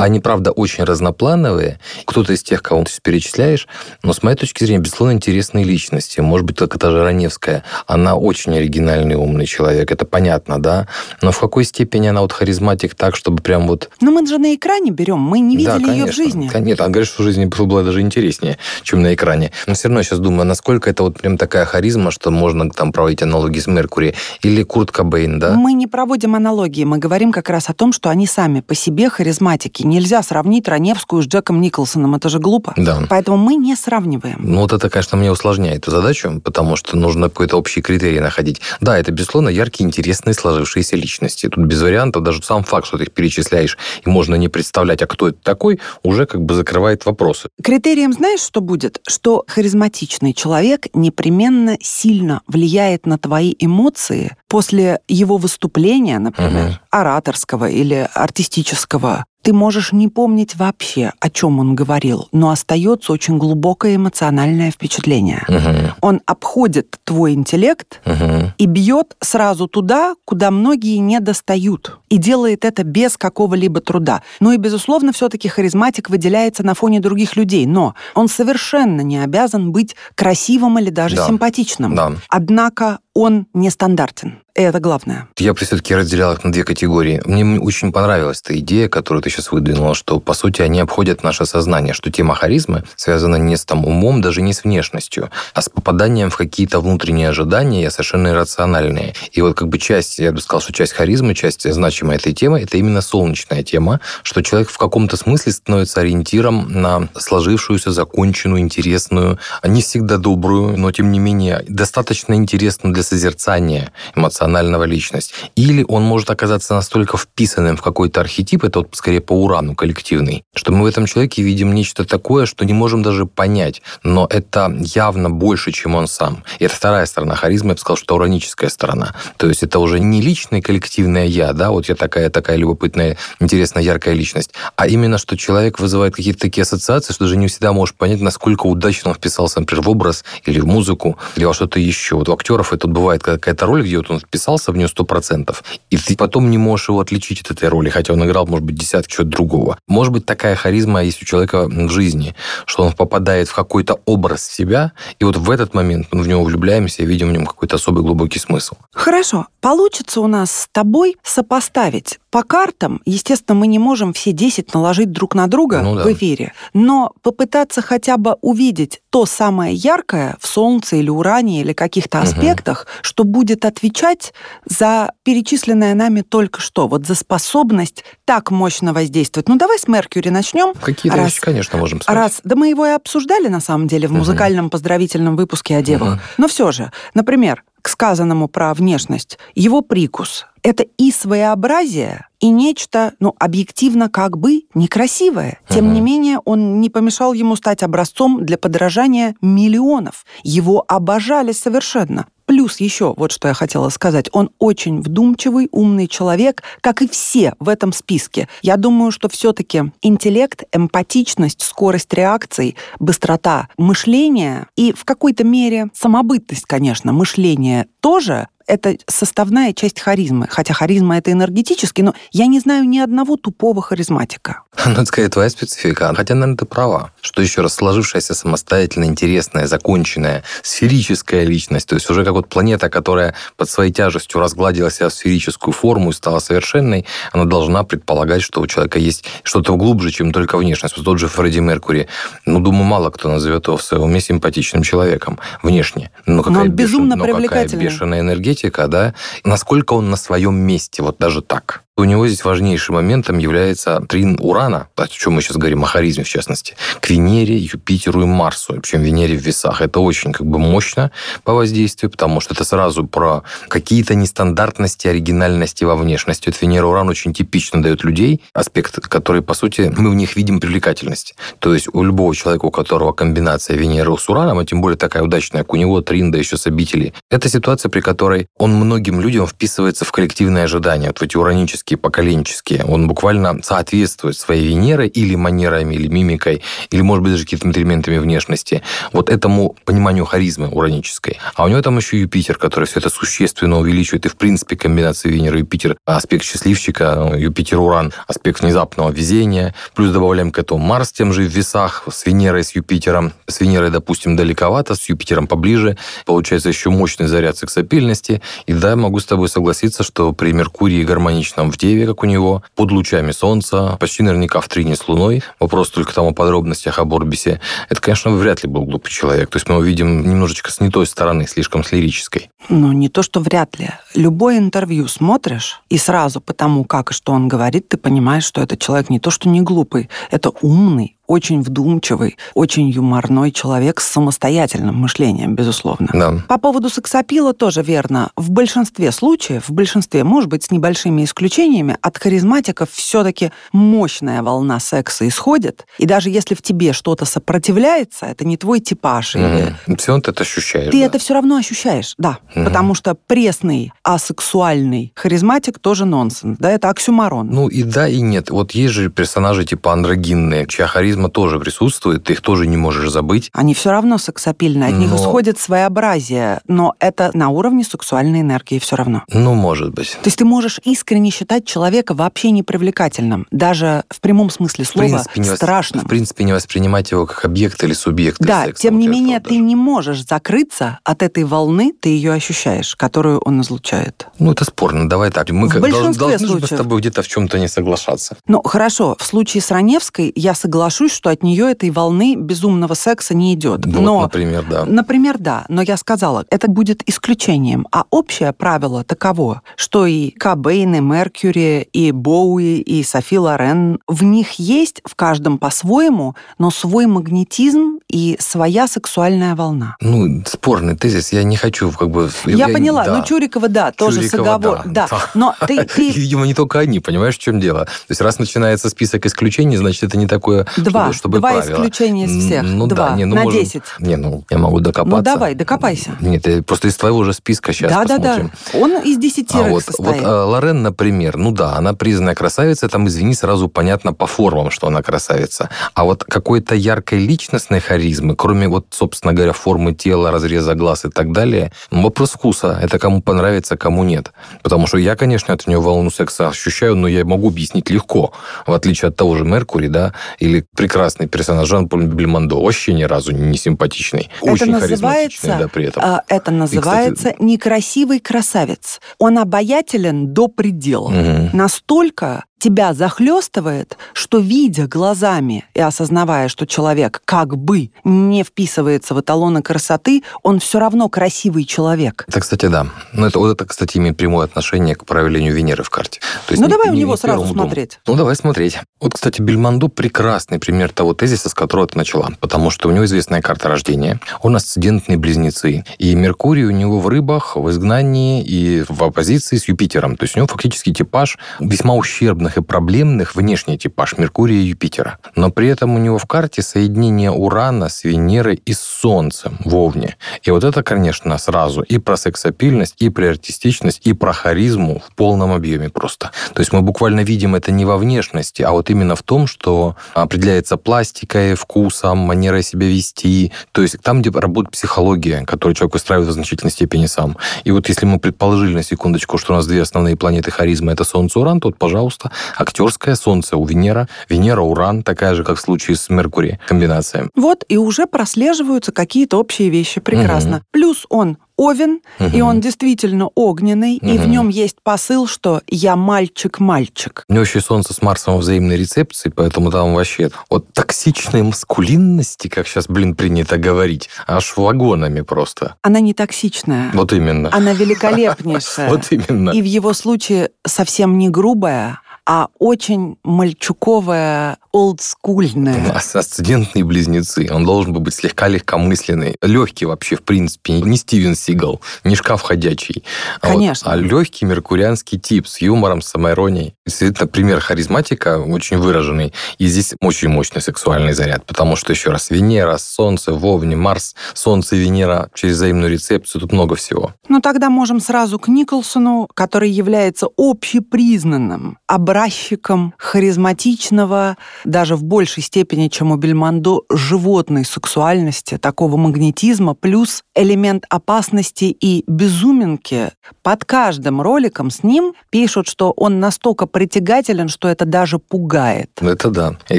Они, 0.03 0.21
правда, 0.21 0.51
очень 0.51 0.85
разноплановые. 0.85 1.79
Кто-то 2.05 2.33
из 2.33 2.43
тех, 2.43 2.63
кого 2.63 2.85
ты 2.85 2.93
перечисляешь, 3.03 3.67
но 4.03 4.13
с 4.13 4.23
моей 4.23 4.37
точки 4.37 4.65
зрения, 4.65 4.81
безусловно, 4.81 5.13
интересные 5.13 5.65
личности. 5.65 6.21
Может 6.21 6.47
быть, 6.47 6.57
только 6.57 6.79
та 6.79 6.91
же 6.91 7.03
Раневская. 7.03 7.65
Она 7.87 8.17
очень 8.17 8.57
оригинальный, 8.57 9.17
умный 9.17 9.47
человек, 9.47 9.91
это 9.91 10.05
понятно, 10.05 10.61
да? 10.61 10.89
Но 11.23 11.33
в 11.33 11.39
какой 11.39 11.65
степени 11.65 12.09
она 12.09 12.21
вот 12.21 12.33
харизматик 12.33 12.95
так, 12.95 13.17
чтобы 13.17 13.43
прям 13.43 13.67
вот... 13.67 13.91
Но 14.01 14.11
мы 14.11 14.27
же 14.27 14.39
на 14.39 14.55
экране 14.55 14.91
берем, 14.91 15.21
мы 15.21 15.41
не 15.41 15.57
видели 15.57 15.85
да, 15.85 15.93
ее 15.93 16.07
в 16.07 16.15
жизни. 16.15 16.51
Нет, 16.59 16.81
она 16.81 16.89
говорит, 16.91 17.09
что 17.09 17.23
в 17.23 17.25
жизни 17.25 17.45
было 17.45 17.83
даже 17.83 18.01
интереснее, 18.01 18.59
чем 18.83 19.03
на 19.03 19.15
экране. 19.15 19.53
Но 19.67 19.75
все 19.75 19.89
равно 19.89 20.01
я 20.01 20.05
сейчас 20.05 20.19
думаю, 20.19 20.47
насколько 20.47 20.89
это 20.89 21.03
вот 21.03 21.21
прям 21.21 21.37
такая 21.37 21.65
харизма, 21.65 22.11
что 22.11 22.31
можно 22.31 22.71
там 22.71 22.93
проводить 22.93 23.23
аналогии 23.23 23.61
с 23.61 23.67
Меркури. 23.67 24.15
Или 24.43 24.63
Курт 24.63 24.91
Кобейн, 24.91 25.39
да? 25.39 25.55
Мы 25.55 25.73
не 25.73 25.87
проводим 25.87 26.35
аналогии, 26.35 26.85
мы 26.85 26.99
говорим 26.99 27.33
как 27.33 27.51
раз 27.51 27.69
о 27.69 27.75
том, 27.75 27.93
что 27.93 28.11
они 28.11 28.27
сами 28.27 28.61
по 28.61 28.75
себе 28.75 29.11
харизматики 29.11 29.83
нельзя 29.89 30.23
сравнить 30.23 30.69
Раневскую 30.69 31.23
с 31.23 31.27
Джеком 31.27 31.61
Николсоном. 31.61 32.15
Это 32.15 32.29
же 32.29 32.39
глупо. 32.39 32.75
Да. 32.77 33.03
Поэтому 33.09 33.37
мы 33.37 33.57
не 33.57 33.75
сравниваем. 33.77 34.41
Ну, 34.43 34.61
вот 34.61 34.73
это, 34.73 34.89
конечно, 34.91 35.19
мне 35.19 35.33
усложняет 35.33 35.83
эту 35.83 35.91
задачу, 35.91 36.41
потому 36.43 36.77
что 36.77 36.97
нужно 36.97 37.29
какой-то 37.29 37.57
общий 37.57 37.81
критерий 37.81 38.21
находить. 38.21 38.61
Да, 38.81 38.99
это, 38.99 39.13
безусловно, 39.13 39.49
яркие, 39.49 39.87
интересные, 39.87 40.35
сложившиеся 40.35 40.97
личности. 40.97 41.49
Тут 41.49 41.65
без 41.65 41.83
вариантов. 41.83 42.23
Даже 42.23 42.43
сам 42.43 42.65
факт, 42.65 42.87
что 42.87 42.99
ты 42.99 43.05
их 43.05 43.13
перечисляешь, 43.13 43.79
и 44.05 44.09
можно 44.09 44.35
не 44.35 44.49
представлять, 44.49 45.03
а 45.03 45.07
кто 45.07 45.29
это 45.29 45.39
такой, 45.43 45.81
уже 46.03 46.27
как 46.27 46.43
бы 46.43 46.55
закрывает 46.55 47.07
вопросы. 47.07 47.49
Критерием 47.63 48.13
знаешь, 48.13 48.41
что 48.41 48.61
будет? 48.61 49.01
Что 49.07 49.45
харизматичный 49.47 50.33
человек 50.33 50.87
непременно 50.95 51.77
сильно 51.81 52.43
влияет 52.47 53.07
на 53.07 53.19
твои 53.19 53.55
эмоции 53.59 54.37
после 54.49 55.01
его 55.09 55.37
выступления, 55.37 56.19
например, 56.19 56.69
угу. 56.69 56.79
ораторского 56.91 57.69
или 57.69 58.09
артистического, 58.15 59.25
ты 59.43 59.53
можешь 59.53 59.93
не 59.93 60.09
помнить 60.09 60.57
вообще, 60.57 61.13
о 61.21 61.31
чем 61.31 61.59
он 61.59 61.75
говорил, 61.75 62.29
но 62.33 62.51
остается 62.51 63.13
очень 63.13 63.39
глубокое 63.39 63.97
эмоциональное 63.97 64.71
впечатление. 64.71 65.45
Угу. 65.49 65.95
Он 66.01 66.21
обходит 66.27 66.99
твой 67.05 67.35
интеллект 67.35 68.01
угу. 68.05 68.53
и 68.59 68.67
бьет 68.67 69.17
сразу 69.21 69.69
туда, 69.69 70.15
куда 70.25 70.51
многие 70.51 70.99
не 70.99 71.21
достают. 71.21 71.99
И 72.09 72.19
делает 72.19 72.65
это 72.65 72.85
без 72.85 73.17
какого-либо 73.17 73.81
труда. 73.81 74.23
Ну 74.41 74.53
и, 74.53 74.57
безусловно, 74.57 75.13
все-таки 75.13 75.49
харизматик 75.49 76.11
выделяется 76.11 76.65
на 76.65 76.75
фоне 76.75 77.01
других 77.01 77.37
людей, 77.37 77.67
но 77.67 77.95
он 78.15 78.29
совершенно 78.29 79.03
не 79.03 79.19
обязан 79.19 79.73
быть 79.73 79.95
красивым 80.15 80.79
или 80.79 80.91
даже 80.91 81.17
да. 81.17 81.27
симпатичным. 81.27 81.95
Да. 81.95 82.13
Однако 82.29 82.99
он 83.19 83.49
нестандартен. 83.53 84.39
Это 84.55 84.81
главное. 84.81 85.29
Я 85.39 85.53
бы 85.53 85.61
все-таки 85.61 85.95
разделял 85.95 86.33
их 86.33 86.43
на 86.43 86.51
две 86.51 86.65
категории. 86.65 87.23
Мне 87.25 87.61
очень 87.61 87.93
понравилась 87.93 88.41
эта 88.45 88.59
идея, 88.59 88.89
которую 88.89 89.23
ты 89.23 89.31
сейчас 89.31 89.53
выдвинула, 89.53 89.95
что, 89.95 90.19
по 90.19 90.35
сути, 90.35 90.63
они 90.63 90.81
обходят 90.81 91.23
наше 91.23 91.47
сознание, 91.47 91.95
что 91.95 92.11
тема 92.11 92.35
харизмы 92.35 92.83
связана 92.97 93.37
не 93.37 93.57
с 93.57 93.65
там 93.65 93.87
умом, 93.87 94.21
даже 94.21 94.43
не 94.43 94.53
с 94.53 94.65
внешностью, 94.65 95.31
а 95.55 95.63
с 95.63 95.69
попаданием 95.69 96.31
в 96.31 96.37
какие-то 96.37 96.81
внутренние 96.81 97.29
ожидания, 97.29 97.89
совершенно 97.91 98.29
иррациональные. 98.29 99.15
И 99.31 99.41
вот 99.43 99.57
как 99.57 99.69
бы 99.69 99.79
часть, 99.79 100.19
я 100.19 100.33
бы 100.33 100.41
сказал, 100.41 100.61
что 100.61 100.73
часть 100.73 100.93
харизмы, 100.93 101.35
часть 101.35 101.73
значимой 101.73 102.17
этой 102.17 102.33
темы, 102.33 102.61
это 102.61 102.79
именно 102.79 103.01
солнечная 103.01 103.63
тема, 103.63 104.01
что 104.25 104.43
человек 104.43 104.71
в 104.71 104.79
каком-то 104.79 105.17
смысле 105.17 105.53
становится 105.53 106.01
ориентиром 106.01 106.67
на 106.69 107.09
сложившуюся, 107.17 107.93
законченную, 107.93 108.61
интересную, 108.61 109.39
не 109.65 109.83
всегда 109.83 110.17
добрую, 110.17 110.77
но, 110.77 110.91
тем 110.91 111.13
не 111.13 111.21
менее, 111.21 111.65
достаточно 111.69 112.35
интересную 112.35 112.93
для 112.93 113.05
созерцания 113.09 113.93
эмоционального 114.15 114.85
личность. 114.85 115.35
Или 115.57 115.85
он 115.89 116.03
может 116.03 116.31
оказаться 116.31 116.75
настолько 116.75 117.17
вписанным 117.17 117.77
в 117.77 117.83
какой-то 117.83 118.21
архетип, 118.21 118.65
это 118.65 118.81
вот 118.81 118.89
скорее 118.93 119.21
по 119.21 119.33
урану 119.33 119.75
коллективный, 119.75 120.45
что 120.55 120.73
мы 120.73 120.83
в 120.83 120.87
этом 120.87 121.07
человеке 121.07 121.43
видим 121.43 121.75
нечто 121.75 122.05
такое, 122.05 122.47
что 122.47 122.65
не 122.65 122.73
можем 122.73 123.03
даже 123.03 123.27
понять, 123.27 123.83
но 124.03 124.27
это 124.31 124.75
явно 124.79 125.31
больше, 125.31 125.73
чем 125.73 125.95
он 125.95 126.07
сам. 126.07 126.45
И 126.59 126.65
это 126.65 126.75
вторая 126.75 127.07
сторона 127.07 127.35
харизмы, 127.35 127.71
я 127.71 127.75
бы 127.75 127.81
сказал, 127.81 127.97
что 127.97 128.15
ураническая 128.17 128.71
сторона. 128.71 129.15
То 129.37 129.49
есть 129.49 129.63
это 129.63 129.79
уже 129.79 130.01
не 130.01 130.21
личное 130.21 130.61
коллективное 130.61 131.27
я, 131.27 131.53
да, 131.53 131.71
вот 131.71 131.89
я 131.89 131.95
такая, 131.95 132.31
такая 132.31 132.57
любопытная, 132.57 133.17
интересная, 133.41 133.83
яркая 133.83 134.15
личность, 134.15 134.51
а 134.77 134.87
именно, 134.87 135.19
что 135.19 135.37
человек 135.37 135.79
вызывает 135.79 136.15
какие-то 136.15 136.41
такие 136.41 136.63
ассоциации, 136.63 137.13
что 137.13 137.25
даже 137.25 137.37
не 137.37 137.49
всегда 137.49 137.73
можешь 137.73 137.95
понять, 137.95 138.21
насколько 138.21 138.67
удачно 138.67 139.11
он 139.11 139.17
вписался, 139.17 139.61
например, 139.61 139.85
в 139.85 139.91
образ 139.91 140.25
или 140.45 140.61
в 140.61 140.67
музыку, 140.67 141.19
или 141.37 141.45
во 141.45 141.55
что-то 141.55 141.79
еще. 141.79 142.17
Вот 142.17 142.29
у 142.29 142.33
актеров 142.33 142.73
это 142.73 142.88
бывает 142.93 143.23
какая-то 143.23 143.67
роль, 143.67 143.83
где 143.83 143.99
вот 143.99 144.11
он 144.11 144.21
вписался 144.21 144.73
в 144.73 144.77
нее 144.77 144.89
сто 144.89 145.05
процентов, 145.05 145.63
и 145.91 145.97
ты 145.97 146.17
потом 146.17 146.51
не 146.51 146.59
можешь 146.59 146.89
его 146.89 147.01
отличить 147.01 147.41
от 147.43 147.51
этой 147.51 147.69
роли, 147.69 147.91
хотя 147.91 148.13
он 148.13 148.25
играл, 148.25 148.47
может 148.47 148.65
быть, 148.65 148.77
десятки 148.77 149.13
чего-то 149.13 149.31
другого. 149.31 149.79
Может 149.87 150.13
быть, 150.13 150.27
такая 150.27 150.55
харизма 150.57 151.03
есть 151.03 151.23
у 151.23 151.25
человека 151.25 151.69
в 151.69 151.89
жизни, 151.91 152.35
что 152.67 152.85
он 152.85 152.93
попадает 152.93 153.49
в 153.49 153.55
какой-то 153.55 154.01
образ 154.07 154.45
себя, 154.45 154.93
и 155.19 155.25
вот 155.25 155.37
в 155.37 155.51
этот 155.51 155.75
момент 155.75 156.09
мы 156.13 156.23
в 156.23 156.29
него 156.29 156.43
влюбляемся 156.45 157.03
и 157.03 157.07
видим 157.07 157.29
в 157.29 157.33
нем 157.33 157.47
какой-то 157.47 157.77
особый 157.77 158.03
глубокий 158.03 158.39
смысл. 158.39 158.77
Хорошо. 158.93 159.47
Получится 159.61 160.21
у 160.21 160.27
нас 160.27 160.51
с 160.51 160.69
тобой 160.73 161.17
сопоставить 161.23 162.19
по 162.31 162.43
картам, 162.43 163.01
естественно, 163.07 163.59
мы 163.59 163.67
не 163.67 163.79
можем 163.79 164.13
все 164.13 164.33
10 164.33 164.75
наложить 164.75 165.13
друг 165.13 165.35
на 165.35 165.47
друга 165.47 165.81
ну, 165.83 165.95
да. 165.95 166.05
в 166.05 166.13
эфире, 166.13 166.53
но 166.75 167.13
попытаться 167.23 167.81
хотя 167.81 168.19
бы 168.19 168.37
увидеть 168.43 169.01
то 169.11 169.25
самое 169.25 169.75
яркое 169.75 170.37
в 170.39 170.47
Солнце 170.47 170.97
или 170.97 171.09
Уране 171.09 171.63
или 171.63 171.73
каких-то 171.73 172.21
аспектах, 172.21 172.78
угу. 172.78 172.78
Что 173.03 173.25
будет 173.25 173.65
отвечать 173.65 174.33
за 174.65 175.13
перечисленное 175.23 175.95
нами 175.95 176.23
только 176.23 176.61
что, 176.61 176.89
вот 176.89 177.07
за 177.07 177.15
способность 177.15 178.05
так 178.25 178.51
мощно 178.51 178.93
воздействовать. 178.93 179.49
Ну, 179.49 179.57
давай 179.57 179.79
с 179.79 179.89
Меркьюри 179.89 180.29
начнем. 180.29 180.75
Какие-то 180.75 181.19
раз, 181.19 181.27
вещи, 181.27 181.41
конечно, 181.41 181.79
можем 181.79 182.01
сказать. 182.01 182.23
Раз, 182.23 182.41
да 182.45 182.57
мы 182.57 182.69
его 182.69 182.87
и 182.87 182.91
обсуждали, 182.91 183.49
на 183.49 183.61
самом 183.61 183.89
деле, 183.89 184.09
в 184.09 184.13
музыкальном 184.13 184.67
угу. 184.67 184.73
поздравительном 184.73 185.37
выпуске 185.37 185.77
о 185.77 185.83
девах. 185.83 186.15
Угу. 186.15 186.21
Но 186.39 186.49
все 186.49 186.73
же, 186.73 186.93
например, 187.15 187.65
к 187.83 187.89
сказанному 187.89 188.49
про 188.49 188.75
внешность, 188.75 189.39
его 189.55 189.83
прикус– 189.83 190.47
это 190.63 190.85
и 190.99 191.11
своеобразие, 191.11 192.27
и 192.41 192.51
нечто, 192.51 193.15
ну, 193.21 193.35
объективно 193.39 194.09
как 194.09 194.37
бы 194.37 194.65
некрасивое. 194.75 195.61
Тем 195.69 195.87
угу. 195.87 195.95
не 195.95 196.01
менее, 196.01 196.39
он 196.45 196.81
не 196.81 196.91
помешал 196.91 197.33
ему 197.33 197.57
стать 197.57 197.83
образцом 197.83 198.45
для 198.45 198.59
подражания 198.59 199.35
миллионов. 199.41 200.25
Его 200.43 200.85
обожали 200.87 201.53
совершенно. 201.53 202.27
Плюс 202.69 202.81
еще, 202.81 203.15
вот 203.17 203.33
что 203.33 203.49
я 203.49 203.55
хотела 203.55 203.89
сказать, 203.89 204.29
он 204.33 204.51
очень 204.59 205.01
вдумчивый, 205.01 205.69
умный 205.73 206.07
человек, 206.07 206.63
как 206.83 207.01
и 207.01 207.09
все 207.09 207.55
в 207.59 207.71
этом 207.71 207.95
списке. 207.95 208.47
Я 208.61 208.77
думаю, 208.77 209.11
что 209.11 209.31
все-таки 209.31 209.85
интеллект, 210.03 210.65
эмпатичность, 210.71 211.63
скорость 211.63 212.13
реакций, 212.13 212.77
быстрота 212.99 213.69
мышления 213.79 214.67
и 214.77 214.93
в 214.93 215.07
какой-то 215.07 215.45
мере 215.45 215.89
самобытность, 215.95 216.67
конечно, 216.67 217.11
мышления 217.15 217.87
тоже 218.01 218.49
это 218.69 218.97
составная 219.07 219.73
часть 219.73 219.99
харизмы. 219.99 220.47
Хотя 220.49 220.75
харизма 220.75 221.19
это 221.19 221.33
энергетически, 221.33 222.03
но 222.03 222.15
я 222.31 222.47
не 222.47 222.61
знаю 222.61 222.85
ни 222.85 222.99
одного 222.99 223.37
тупого 223.37 223.83
харизматика. 223.83 224.63
Ну, 224.87 224.93
это 224.93 225.07
скорее 225.07 225.29
твоя 225.29 225.51
специфика. 225.51 226.13
Хотя, 226.15 226.35
наверное, 226.35 226.59
ты 226.59 226.67
права. 226.67 227.13
Что 227.21 227.43
еще 227.43 227.63
раз, 227.63 227.75
сложившаяся 227.75 228.35
самостоятельно 228.35 229.05
интересная, 229.05 229.67
законченная, 229.67 230.45
сферическая 230.63 231.45
личность, 231.45 231.89
то 231.89 231.95
есть 231.95 232.09
уже 232.11 232.25
как 232.25 232.35
вот 232.35 232.49
планета, 232.49 232.91
которая 232.91 233.35
под 233.57 233.69
своей 233.71 233.93
тяжестью 233.93 234.41
разгладила 234.41 234.91
себя 234.91 235.09
в 235.09 235.15
сферическую 235.15 235.73
форму 235.73 236.11
и 236.11 236.13
стала 236.13 236.39
совершенной, 236.39 237.07
она 237.33 237.45
должна 237.45 237.83
предполагать, 237.83 238.43
что 238.43 238.61
у 238.61 238.67
человека 238.67 238.99
есть 238.99 239.25
что-то 239.43 239.77
глубже, 239.77 240.11
чем 240.11 240.33
только 240.33 240.59
внешность. 240.59 240.97
Вот 240.97 241.05
тот 241.05 241.19
же 241.19 241.29
Фредди 241.29 241.61
Меркури. 241.61 242.07
Ну, 242.45 242.61
думаю, 242.61 242.85
мало 242.85 243.11
кто 243.11 243.31
назовет 243.31 243.67
его 243.67 243.79
в 243.79 243.83
своем 243.83 244.05
уме 244.05 244.21
симпатичным 244.21 244.83
человеком 244.83 245.39
внешне. 245.63 246.11
Но, 246.27 246.43
какая 246.43 246.59
но 246.59 246.61
он 246.65 246.71
безумно 246.71 247.15
бешен, 247.15 247.29
но 247.29 247.43
какая 247.43 247.69
бешеная 247.69 248.21
энергетика 248.21 248.58
энергетика, 248.59 248.89
да, 248.89 249.15
насколько 249.45 249.95
он 249.95 250.11
на 250.11 250.17
своем 250.17 250.57
месте, 250.57 251.03
вот 251.03 251.19
даже 251.19 251.43
так. 251.43 251.85
У 251.99 252.05
него 252.05 252.29
здесь 252.29 252.45
важнейшим 252.45 252.95
моментом 252.95 253.39
является 253.39 254.01
трин 254.09 254.39
Урана, 254.41 254.87
о 254.95 255.09
чем 255.09 255.33
мы 255.33 255.43
сейчас 255.43 255.57
говорим, 255.57 255.83
о 255.83 255.89
харизме 255.89 256.23
в 256.23 256.29
частности, 256.29 256.77
к 257.01 257.11
Венере, 257.11 257.57
Юпитеру 257.57 258.23
и 258.23 258.25
Марсу, 258.25 258.75
причем 258.75 259.03
Венере 259.03 259.37
в 259.37 259.41
весах. 259.41 259.83
Это 259.83 259.99
очень 259.99 260.33
как 260.33 260.47
бы 260.47 260.61
мощно 260.61 261.11
по 261.43 261.55
воздействию, 261.55 262.09
потому 262.09 262.41
что 262.41 262.55
это 262.55 262.63
сразу 262.63 263.05
про 263.05 263.43
какие-то 263.67 264.15
нестандартности, 264.15 265.09
оригинальности 265.09 265.83
во 265.83 265.97
внешности. 265.97 266.51
Это 266.51 266.59
Венера 266.63 266.87
Уран 266.87 267.09
очень 267.09 267.35
типично 267.35 267.83
дает 267.83 268.05
людей, 268.05 268.43
аспект, 268.53 269.01
который, 269.09 269.43
по 269.43 269.55
сути, 269.55 269.93
мы 269.97 270.11
в 270.11 270.15
них 270.15 270.37
видим 270.37 270.61
привлекательность. 270.61 271.35
То 271.59 271.75
есть 271.75 271.89
у 271.93 272.05
любого 272.05 272.33
человека, 272.33 272.67
у 272.67 272.71
которого 272.71 273.13
комбинация 273.13 273.77
Венеры 273.77 274.17
с 274.17 274.29
Ураном, 274.29 274.61
а 274.61 274.65
тем 274.65 274.81
более 274.81 274.97
такая 274.97 275.25
удачная, 275.25 275.63
как 275.63 275.73
у 275.73 275.77
него 275.77 276.01
Трин, 276.01 276.31
да 276.31 276.39
еще 276.39 276.57
с 276.59 276.69
обители, 276.69 277.13
это 277.29 277.49
ситуация, 277.49 277.91
при 277.91 278.03
которой 278.03 278.47
он 278.57 278.73
многим 278.73 279.21
людям 279.21 279.49
вписывается 279.49 280.05
в 280.05 280.13
коллективное 280.13 280.63
ожидание, 280.63 281.09
вот 281.09 281.19
в 281.19 281.23
эти 281.23 281.37
уранические 281.37 281.88
генетические, 281.89 281.99
поколенческие. 281.99 282.85
Он 282.85 283.09
буквально 283.09 283.63
соответствует 283.63 284.37
своей 284.37 284.69
Венерой 284.69 285.09
или 285.09 285.37
манерами, 285.37 285.95
или 285.95 286.09
мимикой, 286.09 286.63
или, 286.91 287.03
может 287.03 287.23
быть, 287.23 287.33
даже 287.33 287.45
какими-то 287.45 287.81
элементами 287.81 288.19
внешности. 288.19 288.83
Вот 289.13 289.31
этому 289.31 289.77
пониманию 289.85 290.25
харизмы 290.25 290.69
уранической. 290.69 291.39
А 291.55 291.65
у 291.65 291.69
него 291.69 291.81
там 291.83 291.97
еще 291.97 292.21
Юпитер, 292.21 292.59
который 292.59 292.85
все 292.85 293.01
это 293.01 293.11
существенно 293.11 293.79
увеличивает. 293.79 294.27
И, 294.27 294.29
в 294.29 294.37
принципе, 294.37 294.77
комбинация 294.77 295.33
Венера-Юпитер, 295.33 295.97
аспект 296.05 296.45
счастливчика, 296.45 297.33
Юпитер-Уран, 297.37 298.13
аспект 298.27 298.61
внезапного 298.61 299.11
везения. 299.11 299.75
Плюс 299.95 300.13
добавляем 300.13 300.51
к 300.51 300.59
этому 300.59 300.81
Марс 300.81 301.13
тем 301.13 301.33
же 301.33 301.43
в 301.43 301.57
весах, 301.57 302.05
с 302.11 302.27
Венерой, 302.27 302.65
с 302.65 302.75
Юпитером. 302.77 303.33
С 303.47 303.61
Венерой, 303.61 303.91
допустим, 303.91 304.37
далековато, 304.37 304.95
с 304.95 305.09
Юпитером 305.09 305.47
поближе. 305.47 305.97
Получается 306.27 306.69
еще 306.69 306.91
мощный 306.91 307.27
заряд 307.27 307.57
сексапильности. 307.57 308.43
И 308.67 308.73
да, 308.73 308.97
могу 308.97 309.21
с 309.21 309.25
тобой 309.25 309.49
согласиться, 309.49 310.03
что 310.03 310.33
при 310.33 310.53
Меркурии 310.53 311.05
гармоничном 311.05 311.71
в 311.71 311.78
Деве, 311.79 312.07
как 312.07 312.25
у 312.25 312.27
него, 312.27 312.63
под 312.75 312.91
лучами 312.91 313.31
Солнца, 313.31 313.97
почти 314.01 314.25
наверняка 314.25 314.61
в 314.61 314.69
трине 314.69 314.97
с 314.97 315.07
Луной, 315.07 315.43
вопрос 315.61 315.91
только 315.91 316.13
там 316.13 316.27
о 316.27 316.33
подробностях, 316.33 316.99
о 316.99 317.05
Борбисе, 317.05 317.61
это, 317.89 318.01
конечно, 318.01 318.33
вряд 318.33 318.65
ли 318.65 318.69
был 318.69 318.85
глупый 318.85 319.11
человек. 319.11 319.49
То 319.51 319.57
есть 319.57 319.69
мы 319.69 319.77
увидим 319.77 320.29
немножечко 320.29 320.73
с 320.73 320.81
не 320.81 320.91
той 320.91 321.07
стороны, 321.07 321.47
слишком 321.47 321.85
с 321.85 321.93
лирической. 321.93 322.51
Ну, 322.69 322.93
не 322.93 323.09
то, 323.09 323.23
что 323.23 323.41
вряд 323.41 323.79
ли. 323.79 323.91
Любое 324.15 324.59
интервью 324.59 325.07
смотришь, 325.07 325.81
и 325.89 325.99
сразу 325.99 326.41
потому, 326.41 326.85
как 326.85 327.13
и 327.13 327.15
что 327.15 327.33
он 327.33 327.47
говорит, 327.47 327.89
ты 327.89 327.97
понимаешь, 327.97 328.45
что 328.45 328.61
этот 328.61 328.81
человек 328.81 329.09
не 329.09 329.21
то, 329.21 329.31
что 329.31 329.49
не 329.49 329.61
глупый, 329.61 330.11
это 330.31 330.51
умный, 330.63 331.18
очень 331.29 331.61
вдумчивый, 331.61 332.37
очень 332.55 332.89
юморной 332.89 333.53
человек 333.53 334.01
с 334.01 334.09
самостоятельным 334.09 334.97
мышлением, 334.97 335.55
безусловно. 335.55 336.09
Да. 336.13 336.43
По 336.49 336.59
поводу 336.59 336.89
сексапила 336.89 337.53
тоже 337.53 337.83
верно. 337.83 338.31
В 338.35 338.51
большинстве 338.51 339.13
случаев, 339.13 339.69
в 339.69 339.73
большинстве, 339.73 340.25
может 340.25 340.49
быть, 340.49 340.65
с 340.65 340.71
небольшими 340.71 341.25
исключениями, 341.25 341.97
от 342.01 342.19
харизматиков 342.19 342.91
все-таки 342.91 343.53
мощная 343.73 344.43
волна 344.43 344.81
секса 344.81 345.29
исходит. 345.29 345.87
И 345.99 346.07
даже 346.07 346.31
если 346.31 346.55
в 346.55 346.63
тебе 346.63 346.93
что-то 346.95 347.27
сопротивляется, 347.27 348.27
это 348.27 348.47
не 348.47 348.57
твой 348.57 348.81
типаж. 348.81 349.37
Угу. 349.37 349.45
Или... 349.45 349.97
Все 349.99 350.09
равно 350.09 350.23
ты 350.23 350.31
это 350.31 350.43
ощущаешь. 350.43 350.91
Ты 350.91 351.01
да? 351.01 351.07
это 351.07 351.19
все 351.19 351.35
равно 351.35 351.57
ощущаешь, 351.57 352.15
да. 352.17 352.39
Угу. 352.57 352.65
Потому 352.65 352.95
что 352.95 353.15
пресный, 353.15 353.93
асексуальный 354.03 355.13
харизматик 355.15 355.79
тоже 355.79 356.07
нонсенс. 356.07 356.57
Да, 356.59 356.71
это 356.71 356.89
оксюморон. 356.89 357.49
Ну 357.51 357.69
и 357.69 357.83
да, 357.83 358.09
и 358.09 358.23
нет. 358.23 358.49
Вот 358.49 358.73
есть 358.73 358.95
же 358.95 359.11
персонажи 359.11 359.67
типа 359.67 359.93
андрогинные, 359.93 360.67
чья 360.67 360.87
харизма 360.87 361.18
харизма 361.19 361.31
тоже 361.31 361.59
присутствует, 361.59 362.25
ты 362.25 362.35
их 362.35 362.41
тоже 362.41 362.67
не 362.67 362.77
можешь 362.77 363.11
забыть. 363.11 363.51
Они 363.53 363.75
все 363.75 363.91
равно 363.91 364.19
сексапильны, 364.19 364.85
от 364.85 364.93
но... 364.93 364.99
них 364.99 365.15
исходит 365.15 365.59
своеобразие, 365.59 366.61
но 366.69 366.95
это 367.01 367.31
на 367.35 367.49
уровне 367.49 367.85
сексуальной 367.85 368.41
энергии 368.41 368.79
все 368.79 368.97
равно. 368.97 369.25
Ну, 369.29 369.55
может 369.55 369.93
быть. 369.93 370.13
То 370.13 370.27
есть 370.27 370.39
ты 370.39 370.45
можешь 370.45 370.81
искренне 370.85 371.31
считать 371.31 371.65
человека 371.65 372.15
вообще 372.15 372.51
непривлекательным, 372.53 373.47
даже 373.51 374.05
в 374.11 374.21
прямом 374.21 374.51
смысле 374.51 374.85
слова 374.85 375.25
в 375.25 375.33
принципе, 375.33 375.57
страшным. 375.57 376.05
В 376.05 376.09
принципе, 376.09 376.45
не 376.45 376.53
воспринимать 376.53 377.11
его 377.11 377.27
как 377.27 377.45
объект 377.45 377.83
или 377.83 377.93
субъект. 377.93 378.39
Да, 378.41 378.67
секса, 378.67 378.83
тем 378.83 378.99
не 378.99 379.09
менее, 379.09 379.41
ты 379.41 379.59
не 379.59 379.77
можешь 379.77 380.25
закрыться 380.25 380.99
от 381.05 381.23
этой 381.23 381.45
волны, 381.45 381.93
ты 381.99 382.11
ее 382.11 382.33
ощущаешь, 382.33 382.95
которую 382.95 383.41
он 383.41 383.61
излучает. 383.61 384.29
Ну, 384.39 384.53
это 384.53 384.65
спорно, 384.65 385.09
давай 385.09 385.31
так. 385.31 385.51
Мы 385.51 385.69
в 385.69 385.81
должны, 385.81 386.15
должны 386.15 386.47
случаев. 386.47 386.71
с 386.71 386.77
тобой 386.77 387.01
где-то 387.01 387.23
в 387.23 387.29
чем-то 387.29 387.59
не 387.59 387.69
соглашаться. 387.69 388.37
Ну, 388.47 388.63
хорошо, 388.63 389.17
в 389.19 389.25
случае 389.25 389.63
с 389.63 389.71
Раневской 389.71 390.33
я 390.37 390.55
соглашусь, 390.55 391.08
боюсь, 391.09 391.13
что 391.17 391.31
от 391.31 391.43
нее 391.43 391.71
этой 391.71 391.91
волны 391.91 392.37
безумного 392.37 392.95
секса 392.95 393.35
не 393.35 393.55
идет. 393.55 393.87
Вот, 393.87 394.01
Но, 394.01 394.23
например, 394.23 394.65
да. 394.69 394.85
Например, 394.85 395.37
да. 395.39 395.65
Но 395.69 395.83
я 395.83 395.97
сказала, 395.97 396.45
это 396.51 396.69
будет 396.69 397.03
исключением. 397.09 397.87
А 397.93 398.05
общее 398.11 398.53
правило 398.53 399.05
таково, 399.05 399.63
что 399.77 400.07
и 400.07 400.31
Кобейн, 400.31 400.97
и 400.97 401.01
Меркьюри, 401.01 401.89
и 401.93 402.13
Боуи, 402.13 402.81
и 402.81 403.03
Софи 403.03 403.39
Лорен, 403.39 403.99
в 404.07 404.23
них 404.25 404.53
есть 404.59 405.01
в 405.05 405.15
каждом 405.15 405.59
по-своему, 405.59 406.35
но 406.59 406.71
свой 406.71 407.07
магнетизм 407.07 408.01
и 408.11 408.37
своя 408.41 408.87
сексуальная 408.89 409.55
волна. 409.55 409.97
Ну, 410.01 410.43
спорный 410.47 410.97
тезис. 410.97 411.33
Я 411.33 411.43
не 411.43 411.57
хочу 411.57 411.91
как 411.93 412.11
бы... 412.11 412.31
Я, 412.47 412.67
я 412.67 412.69
поняла. 412.69 413.05
Да. 413.05 413.19
Ну, 413.19 413.25
Чурикова, 413.25 413.69
да, 413.69 413.93
тоже 413.93 414.21
Чурикова, 414.21 414.41
с 414.41 414.41
оговор. 414.41 414.83
Да, 414.87 415.09
да. 415.11 415.19
Но 415.35 415.55
ты, 415.67 415.85
ты... 415.97 416.11
Видимо, 416.11 416.47
не 416.47 416.55
только 416.55 416.81
они, 416.81 417.01
понимаешь, 417.01 417.37
в 417.37 417.41
чем 417.41 417.61
дело? 417.61 417.85
То 417.85 418.11
есть 418.11 418.21
раз 418.21 418.39
начинается 418.39 418.89
список 418.91 419.27
исключений, 419.27 419.77
значит, 419.77 420.03
это 420.03 420.17
не 420.19 420.27
такое 420.27 420.67
Два. 420.77 420.98
Чтобы 421.13 421.39
Два 421.39 421.53
правило. 421.53 421.75
исключения 421.75 422.25
из 422.25 422.45
всех. 422.45 422.63
Ну, 422.63 422.87
Два. 422.87 423.11
Да, 423.11 423.17
не, 423.17 423.25
ну, 423.25 423.37
на 423.37 423.43
можем... 423.45 423.61
10. 423.61 423.83
Не, 424.01 424.17
ну, 424.17 424.45
я 424.51 424.59
могу 424.59 424.81
докопаться. 424.81 425.17
Ну, 425.17 425.23
давай, 425.23 425.55
докопайся. 425.55 426.17
Нет, 426.21 426.67
просто 426.67 426.89
из 426.89 426.97
твоего 426.97 427.25
же 427.25 427.33
списка 427.33 427.73
сейчас 427.73 427.93
да, 427.93 428.03
посмотрим. 428.03 428.51
Да, 428.73 428.73
да, 428.73 428.79
Он 428.79 429.03
из 429.03 429.19
десятерых 429.19 429.67
а 429.67 429.71
вот, 429.71 429.85
состоит. 429.85 430.23
Вот 430.23 430.29
а, 430.29 430.45
Лорен, 430.45 430.83
например, 430.83 431.37
ну 431.37 431.51
да, 431.51 431.77
она 431.77 431.95
признанная 431.95 432.35
красавица, 432.35 432.89
там, 432.89 433.09
извини, 433.09 433.35
сразу 433.35 433.69
понятно 433.69 434.13
по 434.13 434.27
формам, 434.27 434.71
что 434.71 434.87
она 434.87 435.03
красавица. 435.03 435.71
А 435.95 436.05
вот 436.05 436.25
какой-то 436.25 436.75
яркой 436.75 437.19
личностной 437.27 437.81
харизмы, 437.81 438.37
кроме 438.37 438.69
вот, 438.69 438.87
собственно 438.91 439.33
говоря, 439.33 439.53
формы 439.53 439.95
тела, 439.95 440.31
разреза 440.31 440.75
глаз 440.75 441.05
и 441.05 441.11
так 441.11 441.33
далее, 441.33 441.73
вопрос 441.91 442.31
вкуса. 442.31 442.79
Это 442.81 442.99
кому 442.99 443.23
понравится, 443.23 443.77
кому 443.77 444.05
нет. 444.05 444.33
Потому 444.63 444.87
что 444.87 444.99
я, 444.99 445.17
конечно, 445.17 445.55
от 445.55 445.67
нее 445.67 445.81
волну 445.81 446.11
секса 446.11 446.49
ощущаю, 446.49 446.97
но 446.97 447.09
я 447.09 447.25
могу 447.25 447.49
объяснить 447.49 447.91
легко. 447.91 448.33
В 448.67 448.73
отличие 448.73 449.09
от 449.09 449.17
того 449.17 449.37
же 449.37 449.45
Меркури, 449.45 449.89
да, 449.89 450.13
или 450.39 450.65
прекрасный 450.79 451.27
персонаж 451.27 451.69
Жан-Поль 451.69 452.07
Бельмондо, 452.07 452.63
вообще 452.63 452.93
ни 452.93 453.03
разу 453.03 453.33
не 453.33 453.59
симпатичный. 453.59 454.31
Это 454.41 454.53
очень 454.53 454.71
называется, 454.71 455.57
да, 455.59 455.67
при 455.69 455.87
этом. 455.87 456.03
А, 456.05 456.23
это 456.29 456.53
называется 456.53 457.31
кстати, 457.31 457.43
некрасивый 457.43 458.21
красавец. 458.21 459.01
Он 459.19 459.39
обаятелен 459.39 460.33
до 460.33 460.47
предела. 460.47 461.09
Угу. 461.09 461.51
Настолько 461.53 462.45
тебя 462.59 462.95
захлестывает, 462.95 463.97
что 464.13 464.39
видя 464.39 464.87
глазами 464.87 465.65
и 465.75 465.81
осознавая, 465.81 466.49
что 466.49 466.67
человек 466.67 467.23
как 467.25 467.57
бы 467.57 467.91
не 468.05 468.43
вписывается 468.45 469.15
в 469.15 469.21
эталоны 469.21 469.63
красоты, 469.63 470.23
он 470.43 470.59
все 470.59 470.79
равно 470.79 471.09
красивый 471.09 471.65
человек. 471.65 472.25
Это, 472.29 472.41
кстати, 472.41 472.67
да. 472.67 472.87
Но 473.13 473.27
это, 473.27 473.39
вот 473.39 473.53
это, 473.53 473.65
кстати, 473.65 473.99
имеет 473.99 474.17
прямое 474.17 474.45
отношение 474.45 474.95
к 474.95 475.05
проявлению 475.05 475.55
Венеры 475.55 475.83
в 475.83 475.91
карте. 475.91 476.21
То 476.47 476.53
есть 476.53 476.61
ну, 476.61 476.67
не, 476.67 476.73
давай 476.73 476.89
не, 476.89 476.97
у 476.97 476.99
него 476.99 477.17
сразу 477.17 477.47
смотреть. 477.47 478.01
Ну, 478.07 478.15
давай 478.17 478.35
смотреть. 478.37 478.79
Вот, 479.01 479.15
кстати, 479.15 479.41
Бельмондо 479.41 479.89
прекрасный 479.89 480.59
пример 480.59 480.91
того 480.91 481.15
тезиса, 481.15 481.49
с 481.49 481.55
которого 481.55 481.87
ты 481.87 481.97
начала. 481.97 482.31
Потому 482.41 482.71
что 482.71 482.89
у 482.89 482.93
него 482.93 483.05
известная 483.05 483.41
карта 483.41 483.69
рождения. 483.69 484.21
Он 484.43 484.57
асцендентные 484.57 485.19
близнецы. 485.19 485.85
И 485.99 486.15
Меркурий 486.15 486.65
у 486.65 486.71
него 486.71 487.01
в 487.01 487.09
рыбах, 487.09 487.57
в 487.57 487.71
изгнании 487.71 488.43
и 488.43 488.85
в 488.89 489.03
оппозиции 489.05 489.57
с 489.57 489.69
Юпитером. 489.69 490.17
То 490.17 490.25
есть 490.25 490.37
у 490.37 490.39
него 490.39 490.49
фактически 490.49 490.93
типаж 490.93 491.39
весьма 491.61 491.95
ущербный 491.95 492.48
сложных 492.49 492.57
и 492.57 492.63
проблемных 492.63 493.37
внешний 493.37 493.79
типаж 493.79 494.19
Меркурия 494.19 494.59
и 494.59 494.69
Юпитера. 494.69 495.19
Но 495.37 495.51
при 495.51 495.69
этом 495.69 495.95
у 495.95 495.99
него 495.99 496.19
в 496.19 496.27
карте 496.27 496.63
соединение 496.63 497.31
Урана 497.31 497.89
с 497.89 498.05
Венерой 498.05 498.61
и 498.67 498.73
с 498.73 498.81
Солнцем 498.81 499.59
в 499.65 499.75
Овне. 499.75 500.17
И 500.47 500.51
вот 500.51 500.65
это, 500.65 500.83
конечно, 500.83 501.39
сразу 501.39 501.83
и 501.83 501.99
про 501.99 502.17
сексапильность, 502.17 502.95
и 503.03 503.11
про 503.11 503.31
артистичность, 503.31 504.01
и 504.07 504.15
про 504.15 504.33
харизму 504.33 505.03
в 505.07 505.15
полном 505.15 505.53
объеме 505.53 505.89
просто. 505.89 506.31
То 506.55 506.61
есть 506.61 506.73
мы 506.73 506.83
буквально 506.83 507.25
видим 507.25 507.55
это 507.55 507.73
не 507.73 507.85
во 507.85 507.97
внешности, 507.97 508.63
а 508.63 508.71
вот 508.71 508.91
именно 508.91 509.15
в 509.15 509.23
том, 509.23 509.47
что 509.47 509.97
определяется 510.15 510.77
пластикой, 510.77 511.55
вкусом, 511.55 512.19
манерой 512.19 512.63
себя 512.63 512.87
вести. 512.87 513.53
То 513.73 513.83
есть 513.83 513.97
там, 514.03 514.23
где 514.23 514.31
работает 514.31 514.73
психология, 514.73 515.45
которую 515.45 515.75
человек 515.75 515.95
выстраивает 515.95 516.31
в 516.31 516.33
значительной 516.33 516.73
степени 516.73 517.07
сам. 517.07 517.37
И 517.65 517.73
вот 517.73 517.89
если 517.89 518.07
мы 518.07 518.19
предположили 518.19 518.75
на 518.75 518.83
секундочку, 518.83 519.39
что 519.39 519.53
у 519.53 519.57
нас 519.57 519.67
две 519.67 519.83
основные 519.83 520.17
планеты 520.17 520.51
харизма— 520.51 520.93
это 520.95 521.05
Солнце 521.05 521.39
и 521.39 521.43
Уран, 521.43 521.61
то 521.61 521.69
вот, 521.69 521.79
пожалуйста, 521.79 522.31
актерское 522.57 523.15
Солнце 523.15 523.57
у 523.57 523.65
Венера, 523.65 524.09
Венера-Уран, 524.29 525.03
такая 525.03 525.35
же, 525.35 525.45
как 525.45 525.59
в 525.59 525.61
случае 525.61 525.97
с 525.97 526.09
Меркурием 526.09 526.59
комбинация. 526.67 527.29
Вот, 527.35 527.65
и 527.69 527.77
уже 527.77 528.07
прослеживаются 528.07 528.93
какие-то 528.93 529.39
общие 529.39 529.69
вещи. 529.69 530.01
Прекрасно. 530.01 530.59
Угу. 530.59 530.65
Плюс 530.71 531.07
он 531.09 531.39
Овен, 531.59 532.03
угу. 532.21 532.31
и 532.33 532.41
он 532.41 532.61
действительно 532.61 533.31
огненный, 533.35 533.99
угу. 534.01 534.09
и 534.09 534.17
в 534.17 534.29
нем 534.29 534.49
есть 534.49 534.77
посыл, 534.81 535.27
что 535.27 535.61
я 535.67 535.97
мальчик-мальчик. 535.97 537.25
У 537.29 537.33
него 537.33 537.43
еще 537.43 537.61
Солнце 537.61 537.93
с 537.93 538.01
Марсом 538.01 538.39
взаимной 538.39 538.77
рецепции, 538.77 539.29
поэтому 539.29 539.73
там 539.73 539.93
вообще 539.93 540.31
от 540.49 540.73
токсичной 540.73 541.43
маскулинности, 541.43 542.47
как 542.47 542.69
сейчас, 542.69 542.87
блин, 542.87 543.17
принято 543.17 543.59
говорить, 543.59 544.09
аж 544.29 544.57
вагонами 544.57 545.23
просто. 545.23 545.75
Она 545.83 545.99
не 545.99 546.15
токсичная. 546.15 546.93
Вот 546.95 547.13
именно. 547.13 547.51
Она 547.53 547.73
великолепнейшая. 547.73 548.89
Вот 548.99 549.07
именно. 549.11 549.51
И 549.51 549.61
в 549.61 549.65
его 549.65 549.93
случае 549.93 550.51
совсем 550.65 551.19
не 551.19 551.29
грубая, 551.29 552.01
а 552.29 552.49
очень 552.59 553.17
мальчуковая 553.25 554.59
олдскульная. 554.71 555.93
Асцендентные 555.95 556.85
близнецы. 556.85 557.49
Он 557.51 557.65
должен 557.65 557.95
быть 557.95 558.13
слегка 558.15 558.49
легкомысленный. 558.49 559.37
Легкий 559.41 559.87
вообще, 559.87 560.17
в 560.17 560.23
принципе. 560.23 560.75
Не 560.75 560.99
Стивен 560.99 561.35
Сигал, 561.35 561.81
не 562.05 562.15
шкаф 562.15 562.43
ходячий. 562.43 563.03
Конечно. 563.41 563.91
А, 563.91 563.97
вот, 563.97 564.05
а 564.05 564.07
легкий 564.07 564.45
меркурианский 564.45 565.19
тип 565.19 565.49
с 565.49 565.63
юмором, 565.63 566.03
с 566.03 566.09
самоиронией. 566.09 566.75
Действительно, 566.85 567.27
пример 567.27 567.61
харизматика 567.61 568.39
очень 568.39 568.77
выраженный. 568.77 569.33
И 569.57 569.67
здесь 569.67 569.95
очень 570.03 570.29
мощный 570.29 570.61
сексуальный 570.61 571.15
заряд. 571.15 571.47
Потому 571.47 571.77
что, 571.77 571.93
еще 571.93 572.11
раз, 572.11 572.29
Венера, 572.29 572.77
Солнце, 572.77 573.33
Вовне, 573.33 573.75
Марс, 573.75 574.15
Солнце 574.35 574.77
Венера 574.77 575.31
через 575.33 575.55
взаимную 575.55 575.91
рецепцию. 575.91 576.43
Тут 576.43 576.53
много 576.53 576.77
всего. 576.77 577.15
Ну, 577.31 577.41
тогда 577.41 577.71
можем 577.71 578.01
сразу 578.01 578.39
к 578.39 578.49
Николсону, 578.49 579.29
который 579.33 579.71
является 579.71 580.29
общепризнанным 580.37 581.79
образчиком 582.19 582.95
харизматичного, 582.99 584.37
даже 584.65 584.97
в 584.97 585.05
большей 585.05 585.43
степени, 585.43 585.89
чем 585.89 586.11
у 586.11 586.17
Бельмондо, 586.17 586.83
животной 586.91 587.65
сексуальности, 587.65 588.59
такого 588.59 588.97
магнетизма, 588.97 589.75
плюс 589.75 590.23
элемент 590.35 590.85
опасности 590.91 591.65
и 591.65 592.05
безуминки. 592.07 593.11
Под 593.43 593.65
каждым 593.65 594.21
роликом 594.21 594.71
с 594.71 594.83
ним 594.83 595.15
пишут, 595.31 595.69
что 595.69 595.93
он 595.97 596.21
настолько 596.21 596.67
притягателен, 596.67 597.49
что 597.49 597.69
это 597.69 597.85
даже 597.85 598.19
пугает. 598.19 598.91
Это 599.01 599.31
да. 599.31 599.57
И, 599.69 599.79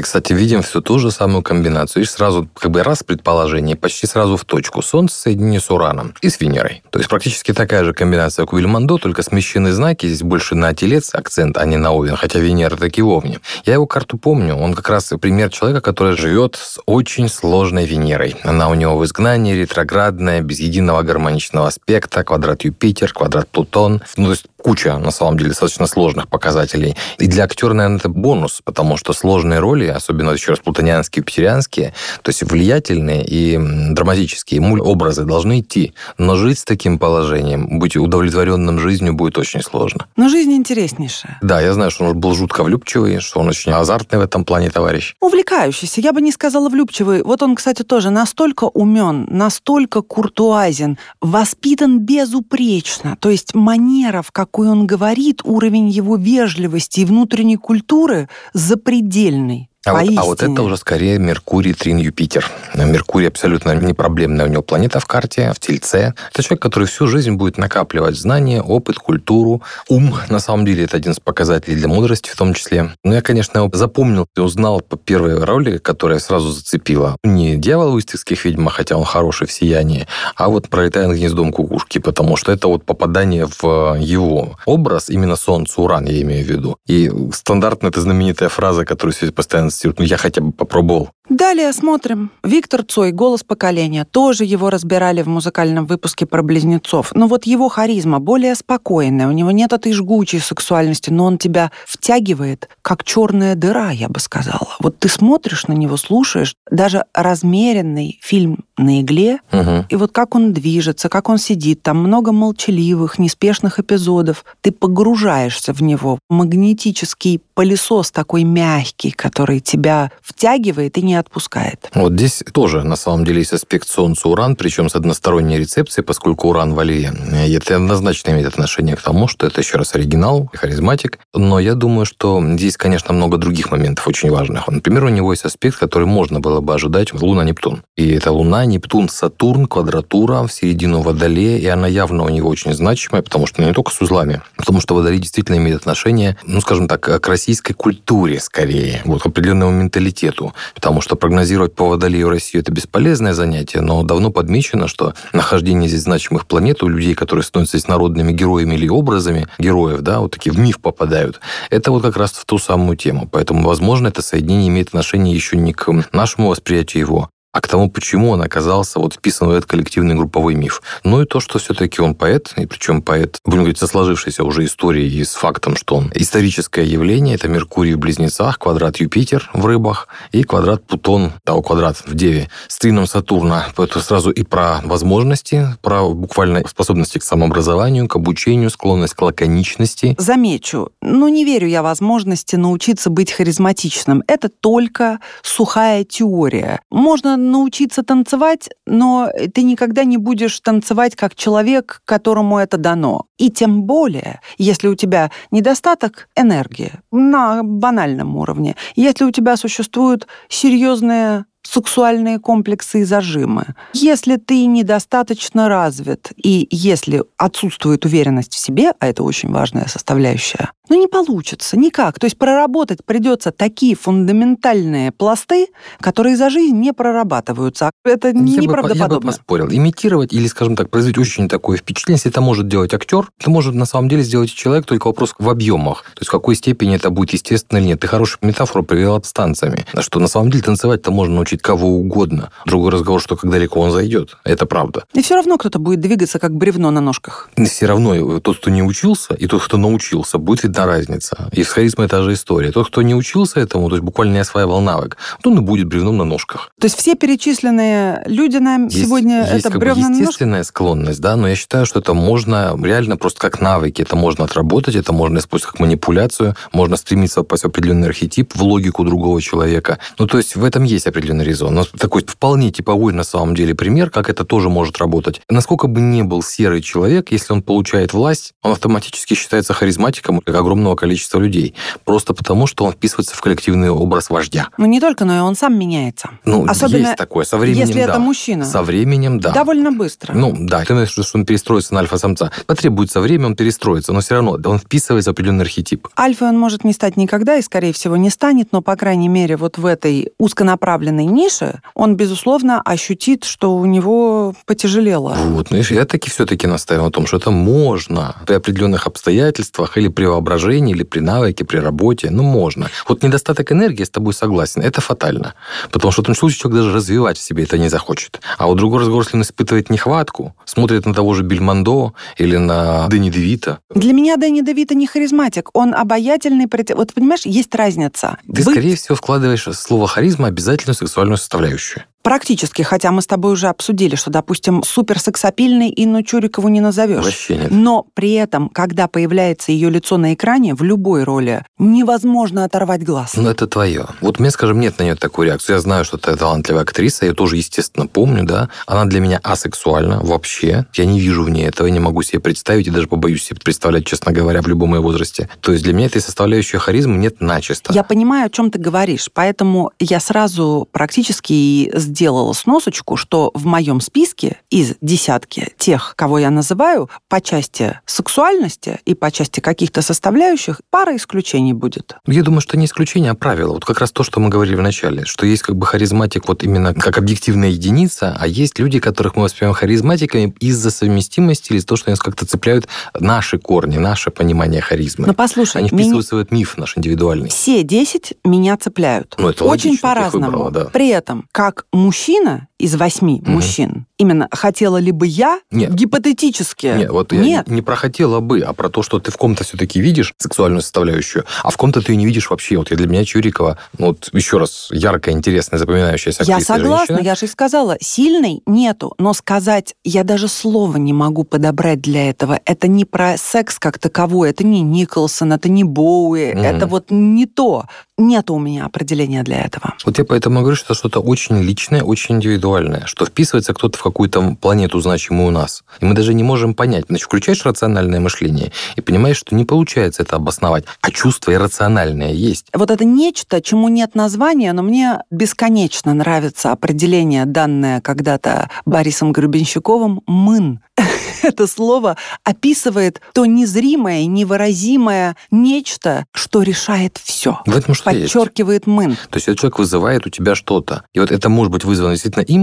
кстати, 0.00 0.32
видим 0.32 0.62
всю 0.62 0.80
ту 0.80 0.98
же 0.98 1.10
самую 1.10 1.42
комбинацию. 1.42 2.02
И 2.02 2.06
сразу 2.06 2.48
как 2.54 2.70
бы 2.70 2.82
раз 2.82 3.02
предположение, 3.02 3.76
почти 3.76 4.06
сразу 4.06 4.36
в 4.36 4.44
точку. 4.44 4.82
Солнце 4.82 5.16
соединение 5.16 5.60
с 5.60 5.70
Ураном 5.70 6.14
и 6.22 6.30
с 6.30 6.40
Венерой. 6.40 6.82
То 6.90 6.98
есть 6.98 7.10
практически 7.10 7.52
такая 7.52 7.84
же 7.84 7.92
комбинация, 7.92 8.44
как 8.44 8.54
у 8.54 8.56
Бельмондо, 8.56 8.96
только 8.98 9.22
смещены 9.22 9.72
знаки. 9.72 10.06
Здесь 10.06 10.22
больше 10.22 10.54
на 10.54 10.74
телец 10.74 11.14
акцент, 11.14 11.58
а 11.58 11.66
не 11.66 11.76
на 11.76 11.92
Овен, 11.92 12.16
хотя 12.30 12.44
Венера 12.44 12.76
таки 12.76 13.02
Вовне. 13.02 13.40
Я 13.66 13.74
его 13.74 13.86
карту 13.86 14.16
помню. 14.16 14.54
Он 14.54 14.74
как 14.74 14.88
раз 14.88 15.12
пример 15.20 15.50
человека, 15.50 15.80
который 15.80 16.16
живет 16.16 16.54
с 16.54 16.78
очень 16.86 17.28
сложной 17.28 17.86
Венерой. 17.86 18.36
Она 18.44 18.68
у 18.68 18.74
него 18.74 18.96
в 18.96 19.04
изгнании, 19.04 19.54
ретроградная, 19.54 20.40
без 20.40 20.60
единого 20.60 21.02
гармоничного 21.02 21.66
аспекта, 21.66 22.22
квадрат 22.22 22.62
Юпитер, 22.62 23.12
квадрат 23.12 23.48
Плутон. 23.48 24.00
Ну, 24.16 24.26
то 24.26 24.30
есть 24.30 24.44
куча, 24.60 24.96
на 24.98 25.10
самом 25.10 25.38
деле, 25.38 25.50
достаточно 25.50 25.86
сложных 25.86 26.28
показателей. 26.28 26.96
И 27.18 27.26
для 27.26 27.44
актера, 27.44 27.72
наверное, 27.72 27.98
это 27.98 28.08
бонус, 28.08 28.60
потому 28.64 28.96
что 28.96 29.12
сложные 29.12 29.58
роли, 29.58 29.86
особенно 29.86 30.30
еще 30.30 30.52
раз 30.52 30.60
плутонианские, 30.60 31.24
петерианские, 31.24 31.94
то 32.22 32.28
есть 32.28 32.42
влиятельные 32.42 33.24
и 33.24 33.58
драматические 33.92 34.60
образы 34.60 35.24
должны 35.24 35.60
идти. 35.60 35.94
Но 36.18 36.36
жить 36.36 36.60
с 36.60 36.64
таким 36.64 36.98
положением, 36.98 37.78
быть 37.78 37.96
удовлетворенным 37.96 38.78
жизнью 38.78 39.14
будет 39.14 39.38
очень 39.38 39.62
сложно. 39.62 40.06
Но 40.16 40.28
жизнь 40.28 40.52
интереснейшая. 40.52 41.38
Да, 41.42 41.60
я 41.60 41.72
знаю, 41.72 41.90
что 41.90 42.04
он 42.04 42.10
был 42.20 42.34
жутко 42.34 42.62
влюбчивый, 42.62 43.20
что 43.20 43.40
он 43.40 43.48
очень 43.48 43.72
азартный 43.72 44.18
в 44.18 44.22
этом 44.22 44.44
плане 44.44 44.70
товарищ. 44.70 45.16
Увлекающийся, 45.20 46.00
я 46.00 46.12
бы 46.12 46.20
не 46.20 46.30
сказала 46.30 46.68
влюбчивый. 46.68 47.22
Вот 47.22 47.42
он, 47.42 47.56
кстати, 47.56 47.82
тоже 47.82 48.10
настолько 48.10 48.64
умен, 48.64 49.26
настолько 49.28 50.02
куртуазен, 50.02 50.98
воспитан 51.20 52.00
безупречно. 52.00 53.16
То 53.18 53.30
есть 53.30 53.54
манера, 53.54 54.22
в 54.22 54.30
какой 54.30 54.68
он 54.68 54.86
говорит, 54.86 55.40
уровень 55.44 55.88
его 55.88 56.16
вежливости 56.16 57.00
и 57.00 57.04
внутренней 57.04 57.56
культуры 57.56 58.28
запредельный. 58.52 59.69
А 59.86 59.94
вот, 59.94 60.10
а 60.14 60.24
вот 60.24 60.42
это 60.42 60.62
уже 60.62 60.76
скорее 60.76 61.18
Меркурий, 61.18 61.72
Трин, 61.72 61.96
Юпитер. 61.96 62.46
Меркурий 62.74 63.28
абсолютно 63.28 63.74
не 63.74 63.94
проблемная 63.94 64.44
у 64.44 64.48
него 64.48 64.62
планета 64.62 65.00
в 65.00 65.06
карте, 65.06 65.54
в 65.54 65.58
Тельце. 65.58 66.14
Это 66.30 66.42
человек, 66.42 66.60
который 66.60 66.84
всю 66.84 67.06
жизнь 67.06 67.32
будет 67.32 67.56
накапливать 67.56 68.14
знания, 68.14 68.60
опыт, 68.60 68.98
культуру, 68.98 69.62
ум. 69.88 70.14
На 70.28 70.38
самом 70.38 70.66
деле 70.66 70.84
это 70.84 70.98
один 70.98 71.12
из 71.12 71.20
показателей 71.20 71.76
для 71.76 71.88
мудрости 71.88 72.28
в 72.28 72.36
том 72.36 72.52
числе. 72.52 72.90
Но 73.04 73.14
я, 73.14 73.22
конечно, 73.22 73.56
его 73.56 73.70
запомнил 73.72 74.26
и 74.36 74.40
узнал 74.40 74.82
по 74.82 74.98
первой 74.98 75.42
роли, 75.42 75.78
которая 75.78 76.18
сразу 76.18 76.50
зацепила. 76.50 77.16
Не 77.24 77.56
дьявол 77.56 77.92
в 77.92 77.98
истинских 77.98 78.44
ведьмах, 78.44 78.74
хотя 78.74 78.98
он 78.98 79.04
хороший 79.04 79.46
в 79.46 79.52
сиянии, 79.52 80.06
а 80.36 80.50
вот 80.50 80.68
пролетая 80.68 81.06
над 81.06 81.16
гнездом 81.16 81.52
кукушки, 81.52 82.00
потому 82.00 82.36
что 82.36 82.52
это 82.52 82.68
вот 82.68 82.84
попадание 82.84 83.46
в 83.46 83.96
его 83.98 84.58
образ, 84.66 85.08
именно 85.08 85.36
Солнце, 85.36 85.80
Уран, 85.80 86.04
я 86.04 86.20
имею 86.20 86.44
в 86.44 86.50
виду. 86.50 86.76
И 86.86 87.10
стандартная 87.32 87.90
эта 87.90 88.02
знаменитая 88.02 88.50
фраза, 88.50 88.84
которую 88.84 89.14
все 89.14 89.32
постоянно 89.32 89.69
цитируют, 89.70 89.98
ну 89.98 90.04
я 90.04 90.16
хотя 90.16 90.40
бы 90.40 90.52
попробовал. 90.52 91.10
Далее 91.30 91.72
смотрим. 91.72 92.32
Виктор 92.42 92.82
Цой, 92.82 93.12
«Голос 93.12 93.44
поколения». 93.44 94.04
Тоже 94.04 94.44
его 94.44 94.68
разбирали 94.68 95.22
в 95.22 95.28
музыкальном 95.28 95.86
выпуске 95.86 96.26
про 96.26 96.42
близнецов. 96.42 97.12
Но 97.14 97.28
вот 97.28 97.44
его 97.44 97.68
харизма 97.68 98.18
более 98.18 98.56
спокойная. 98.56 99.28
У 99.28 99.30
него 99.30 99.52
нет 99.52 99.72
этой 99.72 99.92
жгучей 99.92 100.40
сексуальности, 100.40 101.10
но 101.10 101.26
он 101.26 101.38
тебя 101.38 101.70
втягивает, 101.86 102.68
как 102.82 103.04
черная 103.04 103.54
дыра, 103.54 103.92
я 103.92 104.08
бы 104.08 104.18
сказала. 104.18 104.74
Вот 104.80 104.98
ты 104.98 105.08
смотришь 105.08 105.68
на 105.68 105.72
него, 105.74 105.96
слушаешь. 105.96 106.56
Даже 106.68 107.04
размеренный 107.14 108.18
фильм 108.22 108.64
на 108.80 109.00
игле, 109.00 109.40
угу. 109.52 109.84
и 109.88 109.96
вот 109.96 110.12
как 110.12 110.34
он 110.34 110.52
движется, 110.52 111.08
как 111.08 111.28
он 111.28 111.38
сидит, 111.38 111.82
там 111.82 111.98
много 111.98 112.32
молчаливых, 112.32 113.18
неспешных 113.18 113.78
эпизодов. 113.78 114.44
Ты 114.60 114.72
погружаешься 114.72 115.72
в 115.72 115.82
него. 115.82 116.18
Магнетический 116.28 117.40
пылесос 117.54 118.10
такой 118.10 118.44
мягкий, 118.44 119.10
который 119.10 119.60
тебя 119.60 120.10
втягивает 120.22 120.96
и 120.98 121.02
не 121.02 121.14
отпускает. 121.14 121.90
Вот 121.94 122.12
здесь 122.14 122.42
тоже, 122.52 122.82
на 122.82 122.96
самом 122.96 123.24
деле, 123.24 123.40
есть 123.40 123.52
аспект 123.52 123.88
Солнца-Уран, 123.88 124.56
причем 124.56 124.88
с 124.88 124.94
односторонней 124.94 125.58
рецепцией, 125.58 126.04
поскольку 126.04 126.48
Уран 126.48 126.74
в 126.74 126.82
Льве. 126.82 127.12
И 127.46 127.52
это 127.52 127.76
однозначно 127.76 128.30
имеет 128.30 128.46
отношение 128.46 128.96
к 128.96 129.02
тому, 129.02 129.28
что 129.28 129.46
это 129.46 129.60
еще 129.60 129.76
раз 129.76 129.94
оригинал, 129.94 130.50
харизматик. 130.54 131.18
Но 131.34 131.60
я 131.60 131.74
думаю, 131.74 132.06
что 132.06 132.42
здесь, 132.56 132.76
конечно, 132.76 133.12
много 133.12 133.36
других 133.36 133.70
моментов 133.70 134.08
очень 134.08 134.30
важных. 134.30 134.66
Например, 134.68 135.04
у 135.04 135.08
него 135.08 135.32
есть 135.32 135.44
аспект, 135.44 135.78
который 135.78 136.06
можно 136.06 136.40
было 136.40 136.60
бы 136.60 136.74
ожидать 136.74 137.12
Луна-Нептун. 137.12 137.82
И 137.96 138.10
это 138.10 138.32
Луна, 138.32 138.64
Нептун, 138.70 139.08
Сатурн, 139.08 139.66
квадратура 139.66 140.46
в 140.46 140.52
середину 140.52 141.02
Водолея, 141.02 141.58
и 141.58 141.66
она 141.66 141.86
явно 141.86 142.24
у 142.24 142.28
него 142.28 142.48
очень 142.48 142.72
значимая, 142.72 143.22
потому 143.22 143.46
что 143.46 143.62
не 143.62 143.72
только 143.72 143.92
с 143.92 144.00
узлами, 144.00 144.42
потому 144.56 144.80
что 144.80 144.94
Водолей 144.94 145.18
действительно 145.18 145.56
имеет 145.56 145.80
отношение, 145.80 146.36
ну, 146.44 146.60
скажем 146.60 146.88
так, 146.88 147.00
к 147.00 147.28
российской 147.28 147.74
культуре 147.74 148.40
скорее, 148.40 149.02
вот 149.04 149.22
к 149.22 149.26
определенному 149.26 149.72
менталитету, 149.72 150.54
потому 150.74 151.00
что 151.00 151.16
прогнозировать 151.16 151.74
по 151.74 151.88
Водолею 151.88 152.28
Россию– 152.28 152.62
это 152.62 152.72
бесполезное 152.72 153.34
занятие, 153.34 153.80
но 153.80 154.02
давно 154.02 154.30
подмечено, 154.30 154.88
что 154.88 155.14
нахождение 155.32 155.88
здесь 155.88 156.02
значимых 156.02 156.46
планет 156.46 156.82
у 156.82 156.88
людей, 156.88 157.14
которые 157.14 157.44
становятся 157.44 157.78
здесь 157.78 157.88
народными 157.88 158.32
героями 158.32 158.74
или 158.74 158.88
образами 158.88 159.48
героев, 159.58 160.00
да, 160.00 160.20
вот 160.20 160.32
такие 160.32 160.52
в 160.52 160.58
миф 160.58 160.80
попадают, 160.80 161.40
это 161.70 161.90
вот 161.90 162.02
как 162.02 162.16
раз 162.16 162.32
в 162.32 162.44
ту 162.44 162.58
самую 162.58 162.96
тему. 162.96 163.28
Поэтому, 163.30 163.66
возможно, 163.66 164.08
это 164.08 164.22
соединение 164.22 164.68
имеет 164.68 164.88
отношение 164.88 165.34
еще 165.34 165.56
не 165.56 165.72
к 165.72 165.90
нашему 166.12 166.48
восприятию 166.48 167.00
его, 167.00 167.30
а 167.52 167.60
к 167.60 167.68
тому, 167.68 167.90
почему 167.90 168.30
он 168.30 168.42
оказался 168.42 168.98
вот 169.00 169.14
вписан 169.14 169.48
в 169.48 169.50
этот 169.52 169.68
коллективный 169.68 170.14
групповой 170.14 170.54
миф. 170.54 170.82
Ну 171.04 171.22
и 171.22 171.26
то, 171.26 171.40
что 171.40 171.58
все-таки 171.58 172.00
он 172.00 172.14
поэт, 172.14 172.52
и 172.56 172.66
причем 172.66 173.02
поэт, 173.02 173.38
будем 173.44 173.62
говорить, 173.62 173.78
со 173.78 173.86
сложившейся 173.86 174.44
уже 174.44 174.64
историей 174.64 175.08
и 175.08 175.24
с 175.24 175.34
фактом, 175.34 175.76
что 175.76 175.96
он 175.96 176.12
историческое 176.14 176.84
явление, 176.84 177.34
это 177.34 177.48
Меркурий 177.48 177.94
в 177.94 177.98
Близнецах, 177.98 178.58
квадрат 178.58 178.98
Юпитер 178.98 179.50
в 179.52 179.66
Рыбах 179.66 180.08
и 180.32 180.44
квадрат 180.44 180.84
Плутон, 180.86 181.32
того 181.44 181.62
квадрат 181.62 181.96
в 182.06 182.14
Деве, 182.14 182.48
с 182.68 182.78
трином 182.78 183.06
Сатурна. 183.06 183.66
Это 183.76 184.00
сразу 184.00 184.30
и 184.30 184.42
про 184.42 184.80
возможности, 184.84 185.68
про 185.82 186.08
буквально 186.08 186.66
способности 186.68 187.18
к 187.18 187.24
самообразованию, 187.24 188.06
к 188.08 188.16
обучению, 188.16 188.70
склонность 188.70 189.14
к 189.14 189.22
лаконичности. 189.22 190.14
Замечу, 190.18 190.90
ну 191.02 191.28
не 191.28 191.44
верю 191.44 191.66
я 191.66 191.82
возможности 191.82 192.56
научиться 192.56 193.10
быть 193.10 193.32
харизматичным. 193.32 194.22
Это 194.28 194.48
только 194.48 195.18
сухая 195.42 196.04
теория. 196.04 196.80
Можно 196.90 197.36
научиться 197.40 198.02
танцевать, 198.02 198.68
но 198.86 199.28
ты 199.54 199.62
никогда 199.62 200.04
не 200.04 200.16
будешь 200.16 200.60
танцевать 200.60 201.16
как 201.16 201.34
человек, 201.34 202.02
которому 202.04 202.58
это 202.58 202.76
дано. 202.76 203.26
И 203.38 203.50
тем 203.50 203.84
более, 203.84 204.40
если 204.58 204.88
у 204.88 204.94
тебя 204.94 205.30
недостаток 205.50 206.28
энергии 206.36 206.92
на 207.10 207.62
банальном 207.62 208.36
уровне, 208.36 208.76
если 208.96 209.24
у 209.24 209.30
тебя 209.30 209.56
существуют 209.56 210.26
серьезные 210.48 211.46
сексуальные 211.62 212.38
комплексы 212.38 213.00
и 213.00 213.04
зажимы. 213.04 213.74
Если 213.92 214.36
ты 214.36 214.66
недостаточно 214.66 215.68
развит 215.68 216.32
и 216.36 216.66
если 216.70 217.24
отсутствует 217.36 218.04
уверенность 218.04 218.54
в 218.54 218.58
себе, 218.58 218.92
а 218.98 219.06
это 219.06 219.22
очень 219.22 219.50
важная 219.50 219.86
составляющая, 219.86 220.70
ну 220.88 220.98
не 220.98 221.06
получится 221.06 221.78
никак. 221.78 222.18
То 222.18 222.26
есть 222.26 222.36
проработать 222.36 223.04
придется 223.04 223.52
такие 223.52 223.94
фундаментальные 223.94 225.12
пласты, 225.12 225.68
которые 226.00 226.36
за 226.36 226.50
жизнь 226.50 226.76
не 226.76 226.92
прорабатываются. 226.92 227.90
Это 228.04 228.28
я 228.28 228.34
неправдоподобно. 228.34 229.06
Бы, 229.06 229.14
я 229.14 229.20
бы 229.20 229.26
поспорил. 229.26 229.68
Имитировать 229.70 230.32
или, 230.32 230.48
скажем 230.48 230.76
так, 230.76 230.90
производить 230.90 231.18
очень 231.18 231.48
такое 231.48 231.78
впечатление, 231.78 232.16
если 232.16 232.30
это 232.30 232.40
может 232.40 232.68
делать 232.68 232.92
актер, 232.92 233.28
это 233.38 233.50
может 233.50 233.74
на 233.74 233.84
самом 233.84 234.08
деле 234.08 234.22
сделать 234.22 234.50
человек, 234.52 234.86
только 234.86 235.06
вопрос 235.06 235.34
в 235.38 235.48
объемах. 235.48 236.02
То 236.14 236.20
есть 236.20 236.28
в 236.28 236.32
какой 236.32 236.56
степени 236.56 236.96
это 236.96 237.10
будет 237.10 237.30
естественно 237.30 237.78
или 237.78 237.86
нет. 237.86 238.00
Ты 238.00 238.08
хорошую 238.08 238.40
метафору 238.42 238.84
привела 238.84 239.20
с 239.22 239.32
танцами. 239.32 239.86
Что 240.00 240.18
на 240.18 240.26
самом 240.26 240.50
деле 240.50 240.64
танцевать-то 240.64 241.12
можно 241.12 241.38
включить 241.50 241.62
кого 241.62 241.88
угодно. 241.88 242.50
Другой 242.66 242.90
разговор, 242.90 243.20
что 243.20 243.36
как 243.36 243.50
далеко 243.50 243.80
он 243.80 243.90
зайдет. 243.90 244.36
Это 244.44 244.66
правда. 244.66 245.02
И 245.14 245.20
все 245.22 245.34
равно 245.34 245.58
кто-то 245.58 245.78
будет 245.80 246.00
двигаться 246.00 246.38
как 246.38 246.54
бревно 246.54 246.90
на 246.92 247.00
ножках. 247.00 247.50
Все 247.66 247.86
равно 247.86 248.38
тот, 248.40 248.58
кто 248.58 248.70
не 248.70 248.82
учился, 248.82 249.34
и 249.34 249.46
тот, 249.46 249.62
кто 249.64 249.76
научился, 249.76 250.38
будет 250.38 250.62
видна 250.62 250.86
разница. 250.86 251.48
И 251.52 251.64
с 251.64 251.68
харизмой 251.68 252.06
та 252.08 252.22
же 252.22 252.34
история. 252.34 252.70
Тот, 252.70 252.86
кто 252.86 253.02
не 253.02 253.14
учился 253.16 253.58
этому, 253.60 253.88
то 253.88 253.96
есть 253.96 254.04
буквально 254.04 254.34
не 254.34 254.38
осваивал 254.40 254.80
навык, 254.80 255.16
то 255.42 255.50
он 255.50 255.58
и 255.58 255.60
будет 255.60 255.88
бревном 255.88 256.18
на 256.18 256.24
ножках. 256.24 256.70
То 256.80 256.86
есть 256.86 256.96
все 256.96 257.14
перечисленные 257.16 258.22
люди 258.26 258.58
нам 258.58 258.86
Есть- 258.86 259.04
сегодня 259.06 259.40
есть 259.40 259.52
это 259.52 259.70
как 259.70 259.72
бы 259.74 259.78
бревна 259.80 260.02
на 260.02 260.08
ножках? 260.10 260.20
естественная 260.20 260.62
склонность, 260.64 261.20
да, 261.20 261.34
но 261.36 261.48
я 261.48 261.56
считаю, 261.56 261.84
что 261.86 261.98
это 261.98 262.14
можно 262.14 262.76
реально 262.80 263.16
просто 263.16 263.40
как 263.40 263.60
навыки, 263.60 264.02
это 264.02 264.14
можно 264.14 264.44
отработать, 264.44 264.94
это 264.94 265.12
можно 265.12 265.38
использовать 265.38 265.72
как 265.72 265.80
манипуляцию, 265.80 266.54
можно 266.72 266.96
стремиться 266.96 267.40
попасть 267.40 267.64
в 267.64 267.66
определенный 267.66 268.08
архетип, 268.08 268.54
в 268.54 268.62
логику 268.62 269.04
другого 269.04 269.42
человека. 269.42 269.98
Ну, 270.18 270.26
то 270.26 270.38
есть 270.38 270.54
в 270.56 270.64
этом 270.64 270.84
есть 270.84 271.06
определенный 271.06 271.39
резон. 271.42 271.74
Но 271.74 271.84
такой 271.84 272.24
вполне 272.24 272.70
типовой 272.70 273.12
на 273.12 273.24
самом 273.24 273.54
деле 273.54 273.74
пример, 273.74 274.10
как 274.10 274.28
это 274.28 274.44
тоже 274.44 274.68
может 274.68 274.98
работать. 274.98 275.40
Насколько 275.48 275.86
бы 275.86 276.00
не 276.00 276.22
был 276.22 276.42
серый 276.42 276.82
человек, 276.82 277.30
если 277.30 277.52
он 277.52 277.62
получает 277.62 278.12
власть, 278.12 278.54
он 278.62 278.72
автоматически 278.72 279.34
считается 279.34 279.72
харизматиком 279.74 280.40
огромного 280.46 280.96
количества 280.96 281.38
людей. 281.38 281.74
Просто 282.04 282.34
потому, 282.34 282.66
что 282.66 282.84
он 282.84 282.92
вписывается 282.92 283.34
в 283.34 283.40
коллективный 283.40 283.90
образ 283.90 284.30
вождя. 284.30 284.68
Ну, 284.78 284.86
не 284.86 285.00
только, 285.00 285.24
но 285.24 285.36
и 285.36 285.40
он 285.40 285.56
сам 285.56 285.78
меняется. 285.78 286.30
Ну, 286.44 286.66
Особенно, 286.66 287.06
есть 287.06 287.16
такое. 287.16 287.44
Со 287.44 287.58
временем, 287.58 287.86
если 287.86 288.04
да. 288.04 288.12
это 288.12 288.18
мужчина. 288.18 288.64
Со 288.64 288.82
временем, 288.82 289.40
да. 289.40 289.52
Довольно 289.52 289.92
быстро. 289.92 290.34
Ну, 290.34 290.54
да, 290.58 290.80
ты 290.80 290.94
знаешь, 290.94 291.10
что 291.10 291.24
он 291.34 291.44
перестроится 291.44 291.94
на 291.94 292.00
альфа-самца. 292.00 292.50
Потребуется 292.66 293.20
время, 293.20 293.46
он 293.46 293.56
перестроится, 293.56 294.12
но 294.12 294.20
все 294.20 294.34
равно 294.34 294.58
он 294.64 294.78
вписывается 294.78 295.30
в 295.30 295.32
определенный 295.32 295.64
архетип. 295.64 296.08
Альфой 296.18 296.48
он 296.48 296.58
может 296.58 296.84
не 296.84 296.92
стать 296.92 297.16
никогда 297.16 297.56
и, 297.56 297.62
скорее 297.62 297.92
всего, 297.92 298.16
не 298.16 298.30
станет, 298.30 298.72
но, 298.72 298.82
по 298.82 298.96
крайней 298.96 299.28
мере, 299.28 299.56
вот 299.56 299.78
в 299.78 299.86
этой 299.86 300.32
узконаправленной 300.38 301.26
нише 301.30 301.80
он, 301.94 302.16
безусловно, 302.16 302.80
ощутит, 302.82 303.44
что 303.44 303.74
у 303.74 303.86
него 303.86 304.54
потяжелело. 304.66 305.34
Вот, 305.36 305.70
видишь, 305.70 305.90
я 305.90 306.04
таки 306.04 306.30
все-таки 306.30 306.66
настаиваю 306.66 307.06
на 307.06 307.12
том, 307.12 307.26
что 307.26 307.36
это 307.36 307.50
можно 307.50 308.36
при 308.46 308.54
определенных 308.54 309.06
обстоятельствах 309.06 309.96
или 309.96 310.08
при 310.08 310.24
воображении, 310.24 310.94
или 310.94 311.02
при 311.02 311.20
навыке, 311.20 311.64
при 311.64 311.78
работе, 311.78 312.30
ну, 312.30 312.42
можно. 312.42 312.90
Вот 313.08 313.22
недостаток 313.22 313.72
энергии, 313.72 314.00
я 314.00 314.06
с 314.06 314.10
тобой 314.10 314.34
согласен, 314.34 314.82
это 314.82 315.00
фатально. 315.00 315.54
Потому 315.90 316.12
что 316.12 316.22
в 316.22 316.26
том 316.26 316.34
случае 316.34 316.60
человек 316.60 316.82
даже 316.82 316.94
развивать 316.94 317.38
в 317.38 317.42
себе 317.42 317.64
это 317.64 317.78
не 317.78 317.88
захочет. 317.88 318.40
А 318.58 318.66
вот 318.66 318.76
другой 318.76 319.00
разговор, 319.00 319.24
если 319.24 319.36
он 319.36 319.42
испытывает 319.42 319.90
нехватку, 319.90 320.54
смотрит 320.64 321.06
на 321.06 321.14
того 321.14 321.34
же 321.34 321.42
Бельмондо 321.42 322.12
или 322.38 322.56
на 322.56 323.08
Дэнни 323.08 323.30
Девита, 323.30 323.78
Для 323.94 324.12
меня 324.12 324.36
Дэнни 324.36 324.62
Девита 324.62 324.94
не 324.94 325.06
харизматик, 325.06 325.70
он 325.72 325.94
обаятельный. 325.94 326.66
Вот 326.94 327.14
понимаешь, 327.14 327.42
есть 327.44 327.74
разница. 327.74 328.38
ты, 328.46 328.52
Быть 328.52 328.64
скорее 328.64 328.96
всего, 328.96 329.14
вкладываешь 329.14 329.68
слово 329.72 330.06
харизма 330.06 330.48
обязательную 330.48 330.94
сексуальную 330.94 331.19
составляющую. 331.36 332.04
Практически, 332.30 332.82
хотя 332.82 333.10
мы 333.10 333.22
с 333.22 333.26
тобой 333.26 333.54
уже 333.54 333.66
обсудили, 333.66 334.14
что, 334.14 334.30
допустим, 334.30 334.84
суперсексапильной 334.84 335.92
Инну 335.96 336.22
Чурикову 336.22 336.68
не 336.68 336.80
назовешь. 336.80 337.24
Вообще 337.24 337.56
нет. 337.56 337.72
Но 337.72 338.06
при 338.14 338.34
этом, 338.34 338.68
когда 338.68 339.08
появляется 339.08 339.72
ее 339.72 339.90
лицо 339.90 340.16
на 340.16 340.32
экране, 340.32 340.76
в 340.76 340.84
любой 340.84 341.24
роли, 341.24 341.64
невозможно 341.80 342.62
оторвать 342.62 343.02
глаз. 343.02 343.32
Ну, 343.34 343.50
это 343.50 343.66
твое. 343.66 344.06
Вот 344.20 344.38
меня, 344.38 344.52
скажем, 344.52 344.78
нет 344.78 345.00
на 345.00 345.02
нее 345.02 345.16
такой 345.16 345.46
реакции. 345.46 345.72
Я 345.72 345.80
знаю, 345.80 346.04
что 346.04 346.18
ты 346.18 346.36
талантливая 346.36 346.82
актриса, 346.82 347.26
я 347.26 347.32
тоже, 347.32 347.56
естественно, 347.56 348.06
помню, 348.06 348.44
да. 348.44 348.68
Она 348.86 349.06
для 349.06 349.18
меня 349.18 349.40
асексуальна 349.42 350.20
вообще. 350.22 350.86
Я 350.94 351.06
не 351.06 351.18
вижу 351.18 351.42
в 351.42 351.50
ней 351.50 351.66
этого, 351.66 351.88
я 351.88 351.92
не 351.92 351.98
могу 351.98 352.22
себе 352.22 352.38
представить, 352.38 352.86
и 352.86 352.90
даже 352.90 353.08
побоюсь 353.08 353.42
себе 353.42 353.58
представлять, 353.58 354.06
честно 354.06 354.30
говоря, 354.30 354.62
в 354.62 354.68
любом 354.68 354.94
ее 354.94 355.00
возрасте. 355.00 355.48
То 355.58 355.72
есть 355.72 355.82
для 355.82 355.94
меня 355.94 356.06
этой 356.06 356.22
составляющей 356.22 356.78
харизмы 356.78 357.16
нет 357.16 357.40
начисто. 357.40 357.92
Я 357.92 358.04
понимаю, 358.04 358.46
о 358.46 358.50
чем 358.50 358.70
ты 358.70 358.78
говоришь, 358.78 359.30
поэтому 359.34 359.90
я 359.98 360.20
сразу 360.20 360.86
практически 360.92 361.52
и 361.52 361.90
сделала 361.92 362.19
сносочку, 362.54 363.16
что 363.16 363.50
в 363.54 363.66
моем 363.66 364.00
списке 364.00 364.58
из 364.70 364.94
десятки 365.00 365.72
тех, 365.78 366.14
кого 366.16 366.38
я 366.38 366.50
называю, 366.50 367.08
по 367.28 367.40
части 367.40 367.98
сексуальности 368.06 369.00
и 369.04 369.14
по 369.14 369.30
части 369.30 369.60
каких-то 369.60 370.02
составляющих, 370.02 370.80
пара 370.90 371.16
исключений 371.16 371.72
будет. 371.72 372.16
Я 372.26 372.42
думаю, 372.42 372.60
что 372.60 372.76
не 372.76 372.86
исключение, 372.86 373.32
а 373.32 373.34
правило. 373.34 373.72
Вот 373.74 373.84
как 373.84 374.00
раз 374.00 374.12
то, 374.12 374.22
что 374.22 374.40
мы 374.40 374.48
говорили 374.48 374.76
в 374.76 374.82
начале, 374.82 375.24
что 375.24 375.46
есть 375.46 375.62
как 375.62 375.76
бы 375.76 375.86
харизматик 375.86 376.46
вот 376.48 376.62
именно 376.62 376.94
как 376.94 377.18
объективная 377.18 377.70
единица, 377.70 378.36
а 378.38 378.46
есть 378.46 378.78
люди, 378.78 379.00
которых 379.00 379.36
мы 379.36 379.44
воспринимаем 379.44 379.74
харизматиками 379.74 380.54
из-за 380.60 380.90
совместимости 380.90 381.70
или 381.72 381.78
из-за 381.78 381.86
того, 381.88 381.96
что 381.96 382.10
они 382.10 382.16
как-то 382.18 382.46
цепляют 382.46 382.88
наши 383.18 383.58
корни, 383.58 383.98
наше 383.98 384.30
понимание 384.30 384.80
харизмы. 384.80 385.26
Но 385.26 385.34
послушай, 385.34 385.78
Они 385.78 385.88
меня- 385.90 385.98
вписываются 386.02 386.36
в 386.36 386.38
этот 386.38 386.52
миф 386.52 386.76
наш 386.76 386.96
индивидуальный. 386.96 387.48
все 387.48 387.82
10 387.82 388.34
меня 388.44 388.76
цепляют. 388.76 389.34
Ну, 389.38 389.48
это 389.48 389.64
Очень 389.64 389.98
по-разному. 389.98 390.70
да. 390.70 390.84
При 390.86 391.08
этом, 391.08 391.46
как 391.52 391.86
мужчина 392.00 392.68
из 392.80 392.94
восьми 392.96 393.40
Мгм. 393.42 393.52
мужчин, 393.52 394.06
именно 394.18 394.48
хотела 394.50 394.96
ли 394.96 395.12
бы 395.12 395.26
я 395.26 395.60
Нет. 395.70 395.94
гипотетически? 395.94 396.86
Нет, 396.86 397.10
вот 397.10 397.32
Нет. 397.32 397.66
я 397.68 397.74
не 397.74 397.82
про 397.82 397.94
хотела 397.96 398.40
бы, 398.40 398.60
а 398.60 398.72
про 398.72 398.88
то, 398.88 399.02
что 399.02 399.18
ты 399.20 399.30
в 399.30 399.36
ком-то 399.36 399.64
все-таки 399.64 400.00
видишь 400.00 400.34
сексуальную 400.38 400.82
составляющую, 400.82 401.44
а 401.62 401.70
в 401.70 401.76
ком-то 401.76 402.00
ты 402.02 402.12
ее 402.12 402.16
не 402.16 402.26
видишь 402.26 402.50
вообще. 402.50 402.78
Вот 402.78 402.90
я 402.90 402.96
для 402.96 403.06
меня 403.06 403.24
Чурикова, 403.24 403.78
ну 403.98 404.06
вот 404.08 404.30
еще 404.32 404.58
раз, 404.58 404.88
яркая, 404.90 405.34
интересная, 405.34 405.78
запоминающаяся 405.78 406.42
Я 406.44 406.56
актриса 406.56 406.74
и 406.74 406.78
согласна, 406.78 407.06
женщина. 407.16 407.24
я 407.28 407.34
же 407.34 407.46
и 407.46 407.48
сказала, 407.48 407.96
сильной 408.00 408.62
нету, 408.66 409.14
но 409.18 409.32
сказать, 409.34 409.94
я 410.04 410.24
даже 410.24 410.48
слова 410.48 410.96
не 410.96 411.12
могу 411.12 411.44
подобрать 411.44 412.00
для 412.00 412.30
этого. 412.30 412.58
Это 412.64 412.88
не 412.88 413.04
про 413.04 413.36
секс 413.36 413.78
как 413.78 413.98
таковой, 413.98 414.50
это 414.50 414.64
не 414.64 414.80
Николсон, 414.80 415.52
это 415.52 415.68
не 415.68 415.84
Боуи, 415.84 416.52
Мгм. 416.54 416.62
это 416.62 416.86
вот 416.86 417.06
не 417.10 417.46
то. 417.46 417.84
Нету 418.18 418.54
у 418.54 418.58
меня 418.58 418.84
определения 418.84 419.42
для 419.42 419.62
этого. 419.62 419.94
Вот 420.04 420.18
я 420.18 420.24
поэтому 420.24 420.60
говорю, 420.60 420.76
что 420.76 420.86
это 420.92 420.94
что-то 420.94 421.20
очень 421.20 421.62
личное, 421.62 422.02
очень 422.02 422.34
индивидуальное, 422.36 422.69
что 423.06 423.26
вписывается 423.26 423.74
кто-то 423.74 423.98
в 423.98 424.02
какую-то 424.02 424.56
планету, 424.60 425.00
значимую 425.00 425.48
у 425.48 425.50
нас. 425.50 425.82
И 426.00 426.04
мы 426.04 426.14
даже 426.14 426.34
не 426.34 426.42
можем 426.42 426.74
понять. 426.74 427.06
Значит, 427.08 427.26
включаешь 427.26 427.64
рациональное 427.64 428.20
мышление 428.20 428.72
и 428.96 429.00
понимаешь, 429.00 429.38
что 429.38 429.54
не 429.54 429.64
получается 429.64 430.22
это 430.22 430.36
обосновать, 430.36 430.84
а 431.00 431.10
чувство 431.10 431.52
иррациональное 431.52 432.32
есть. 432.32 432.66
Вот 432.72 432.90
это 432.90 433.04
нечто, 433.04 433.60
чему 433.60 433.88
нет 433.88 434.14
названия, 434.14 434.72
но 434.72 434.82
мне 434.82 435.20
бесконечно 435.30 436.14
нравится 436.14 436.72
определение, 436.72 437.44
данное 437.44 438.00
когда-то 438.00 438.70
Борисом 438.84 439.32
Гребенщиковым, 439.32 440.22
«мын». 440.26 440.80
Это 441.42 441.66
слово 441.66 442.16
описывает 442.44 443.20
то 443.32 443.46
незримое, 443.46 444.26
невыразимое 444.26 445.36
нечто, 445.50 446.26
что 446.32 446.62
решает 446.62 447.18
все. 447.22 447.60
В 447.66 447.76
этом 447.76 447.94
что 447.94 448.10
есть. 448.10 448.32
Подчеркивает 448.32 448.86
«мын». 448.86 449.16
То 449.30 449.36
есть 449.36 449.48
этот 449.48 449.60
человек 449.60 449.78
вызывает 449.78 450.26
у 450.26 450.30
тебя 450.30 450.54
что-то. 450.54 451.04
И 451.14 451.20
вот 451.20 451.30
это 451.30 451.48
может 451.48 451.72
быть 451.72 451.84
вызвано 451.84 452.12
действительно 452.12 452.44
им, 452.44 452.59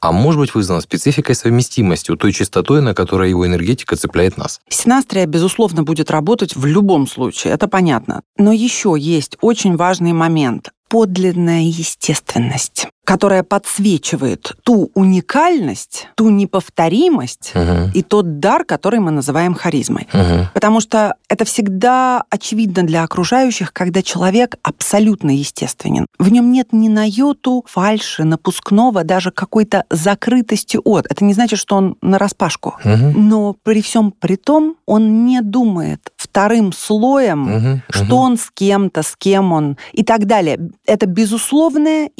а 0.00 0.12
может 0.12 0.40
быть 0.40 0.54
вызвано 0.54 0.80
спецификой 0.80 1.34
совместимости, 1.34 2.14
той 2.16 2.32
частотой, 2.32 2.82
на 2.82 2.94
которой 2.94 3.30
его 3.30 3.46
энергетика 3.46 3.96
цепляет 3.96 4.36
нас. 4.36 4.60
Синастрия, 4.68 5.26
безусловно, 5.26 5.82
будет 5.82 6.10
работать 6.10 6.56
в 6.56 6.66
любом 6.66 7.06
случае, 7.06 7.52
это 7.54 7.68
понятно. 7.68 8.22
Но 8.36 8.52
еще 8.52 8.94
есть 8.98 9.36
очень 9.40 9.76
важный 9.76 10.12
момент– 10.12 10.70
подлинная 10.88 11.62
естественность, 11.62 12.88
которая 13.10 13.42
подсвечивает 13.42 14.52
ту 14.62 14.92
уникальность, 14.94 16.06
ту 16.14 16.30
неповторимость 16.30 17.50
Мгм. 17.56 17.90
и 17.92 18.02
тот 18.02 18.38
дар, 18.38 18.64
который 18.64 19.00
мы 19.00 19.10
называем 19.10 19.54
харизмой. 19.54 20.06
Мгм. 20.12 20.46
Потому 20.54 20.80
что 20.80 21.16
это 21.28 21.44
всегда 21.44 22.22
очевидно 22.30 22.84
для 22.84 23.02
окружающих, 23.02 23.72
когда 23.72 24.02
человек 24.02 24.56
абсолютно 24.62 25.30
естественен. 25.30 26.06
В 26.20 26.30
нем 26.30 26.52
нет 26.52 26.68
ни 26.72 26.88
на 26.88 27.04
йоту 27.04 27.64
фальши, 27.66 28.22
напускного, 28.22 29.02
даже 29.02 29.32
какой-то 29.32 29.84
закрытости 29.90 30.78
от. 30.84 31.06
Это 31.10 31.24
не 31.24 31.34
значит, 31.34 31.58
что 31.58 31.74
он 31.76 31.96
нараспашку. 32.02 32.76
Мгм. 32.84 33.28
Но 33.28 33.56
при 33.64 33.82
всем 33.82 34.12
при 34.12 34.36
том 34.36 34.76
он 34.86 35.26
не 35.26 35.40
думает 35.40 36.12
вторым 36.16 36.72
слоем, 36.72 37.40
Мгм. 37.40 37.82
что 37.90 38.04
Мгм. 38.04 38.14
он 38.14 38.36
с 38.38 38.50
кем-то, 38.54 39.02
с 39.02 39.16
кем 39.16 39.52
он 39.52 39.76
и 39.92 40.04
так 40.04 40.26
далее. 40.26 40.60
Это 40.86 41.06
безусловная 41.06 42.10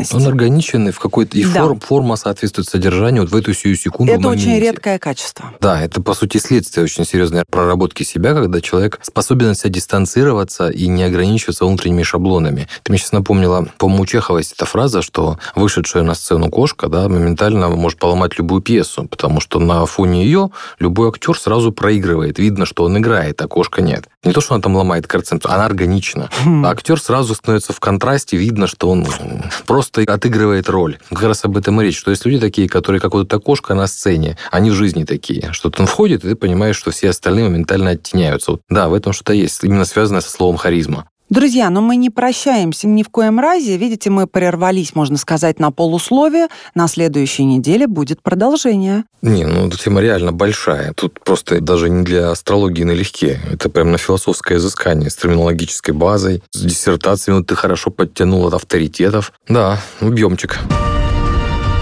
естественность. 0.00 0.26
Он 0.26 0.32
органичен 0.32 0.88
и 0.88 0.90
в 0.92 0.98
какой-то 0.98 1.36
и 1.38 1.44
Да. 1.44 1.62
форм- 1.64 1.80
форма 1.80 2.16
соответствует 2.16 2.68
содержанию 2.68 3.22
вот 3.22 3.32
в 3.32 3.36
эту 3.36 3.54
сию 3.54 3.76
секунду. 3.76 4.12
Это 4.12 4.28
очень 4.28 4.58
редкое 4.58 4.98
качество. 4.98 5.52
Да, 5.60 5.80
это, 5.80 6.00
по 6.02 6.14
сути, 6.14 6.38
следствие 6.38 6.84
очень 6.84 7.04
серьезной 7.04 7.44
проработки 7.50 8.02
себя, 8.02 8.34
когда 8.34 8.60
человек 8.60 8.98
способен 9.02 9.54
себя 9.54 9.70
дистанцироваться 9.70 10.68
и 10.68 10.86
не 10.86 11.02
ограничиваться 11.02 11.64
внутренними 11.64 12.02
шаблонами. 12.02 12.68
Ты 12.82 12.92
мне 12.92 12.98
сейчас 12.98 13.12
напомнила, 13.12 13.66
по-моему, 13.78 14.02
у 14.02 14.06
Чехова 14.06 14.38
есть 14.38 14.52
эта 14.52 14.66
фраза, 14.66 15.02
что 15.02 15.38
вышедшая 15.54 16.02
на 16.02 16.14
сцену 16.14 16.48
кошка 16.50 16.88
да, 16.88 17.08
моментально 17.08 17.68
может 17.68 17.98
поломать 17.98 18.38
любую 18.38 18.62
пьесу, 18.62 19.04
потому 19.04 19.40
что 19.40 19.58
на 19.58 19.84
фоне 19.86 20.24
ее 20.24 20.50
любой 20.78 21.08
актер 21.08 21.38
сразу 21.38 21.72
проигрывает. 21.72 22.38
Видно, 22.38 22.66
что 22.66 22.84
он 22.84 22.96
играет, 22.98 23.40
а 23.42 23.48
кошка 23.48 23.82
нет. 23.82 24.08
Не 24.24 24.32
то, 24.32 24.40
что 24.40 24.54
она 24.54 24.62
там 24.62 24.76
ломает 24.76 25.06
концепцию, 25.06 25.52
она 25.52 25.64
органична. 25.66 26.30
Хм. 26.44 26.64
А 26.64 26.70
актер 26.70 27.00
сразу 27.00 27.34
становится 27.34 27.72
в 27.72 27.80
контрасте, 27.80 28.36
видно, 28.36 28.66
что 28.66 28.90
он 28.90 29.04
м, 29.04 29.44
просто 29.90 30.12
отыгрывает 30.12 30.68
роль. 30.68 30.98
Как 31.10 31.22
раз 31.22 31.44
об 31.44 31.56
этом 31.56 31.80
и 31.80 31.84
речь, 31.84 31.98
что 31.98 32.10
есть 32.10 32.24
люди 32.24 32.40
такие, 32.40 32.68
которые 32.68 33.00
как 33.00 33.14
вот 33.14 33.26
эта 33.26 33.38
кошка 33.38 33.74
на 33.74 33.86
сцене, 33.86 34.36
они 34.50 34.70
в 34.70 34.74
жизни 34.74 35.04
такие, 35.04 35.52
что 35.52 35.72
он 35.78 35.86
входит, 35.86 36.24
и 36.24 36.28
ты 36.28 36.36
понимаешь, 36.36 36.76
что 36.76 36.90
все 36.90 37.10
остальные 37.10 37.44
моментально 37.44 37.90
оттеняются. 37.90 38.52
Вот, 38.52 38.62
да, 38.68 38.88
в 38.88 38.94
этом 38.94 39.12
что-то 39.12 39.32
есть, 39.32 39.62
именно 39.64 39.84
связанное 39.84 40.20
со 40.20 40.30
словом 40.30 40.56
харизма. 40.56 41.08
Друзья, 41.28 41.70
но 41.70 41.80
мы 41.80 41.96
не 41.96 42.08
прощаемся 42.08 42.86
ни 42.86 43.02
в 43.02 43.08
коем 43.08 43.40
разе. 43.40 43.76
Видите, 43.76 44.10
мы 44.10 44.28
прервались, 44.28 44.94
можно 44.94 45.16
сказать, 45.16 45.58
на 45.58 45.72
полусловие. 45.72 46.46
На 46.76 46.86
следующей 46.86 47.44
неделе 47.44 47.88
будет 47.88 48.22
продолжение. 48.22 49.04
Не, 49.22 49.44
ну 49.44 49.66
эта 49.66 49.76
тема 49.76 50.00
реально 50.00 50.30
большая. 50.30 50.92
Тут 50.92 51.18
просто 51.24 51.60
даже 51.60 51.90
не 51.90 52.04
для 52.04 52.30
астрологии 52.30 52.84
налегке. 52.84 53.40
Это 53.50 53.68
прям 53.68 53.90
на 53.90 53.98
философское 53.98 54.58
изыскание 54.58 55.10
с 55.10 55.16
терминологической 55.16 55.94
базой, 55.94 56.44
с 56.52 56.60
диссертациями 56.60 57.42
ты 57.42 57.56
хорошо 57.56 57.90
подтянул 57.90 58.46
от 58.46 58.54
авторитетов. 58.54 59.32
Да, 59.48 59.80
объемчик. 60.00 60.60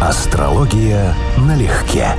Астрология 0.00 1.14
налегке. 1.36 2.14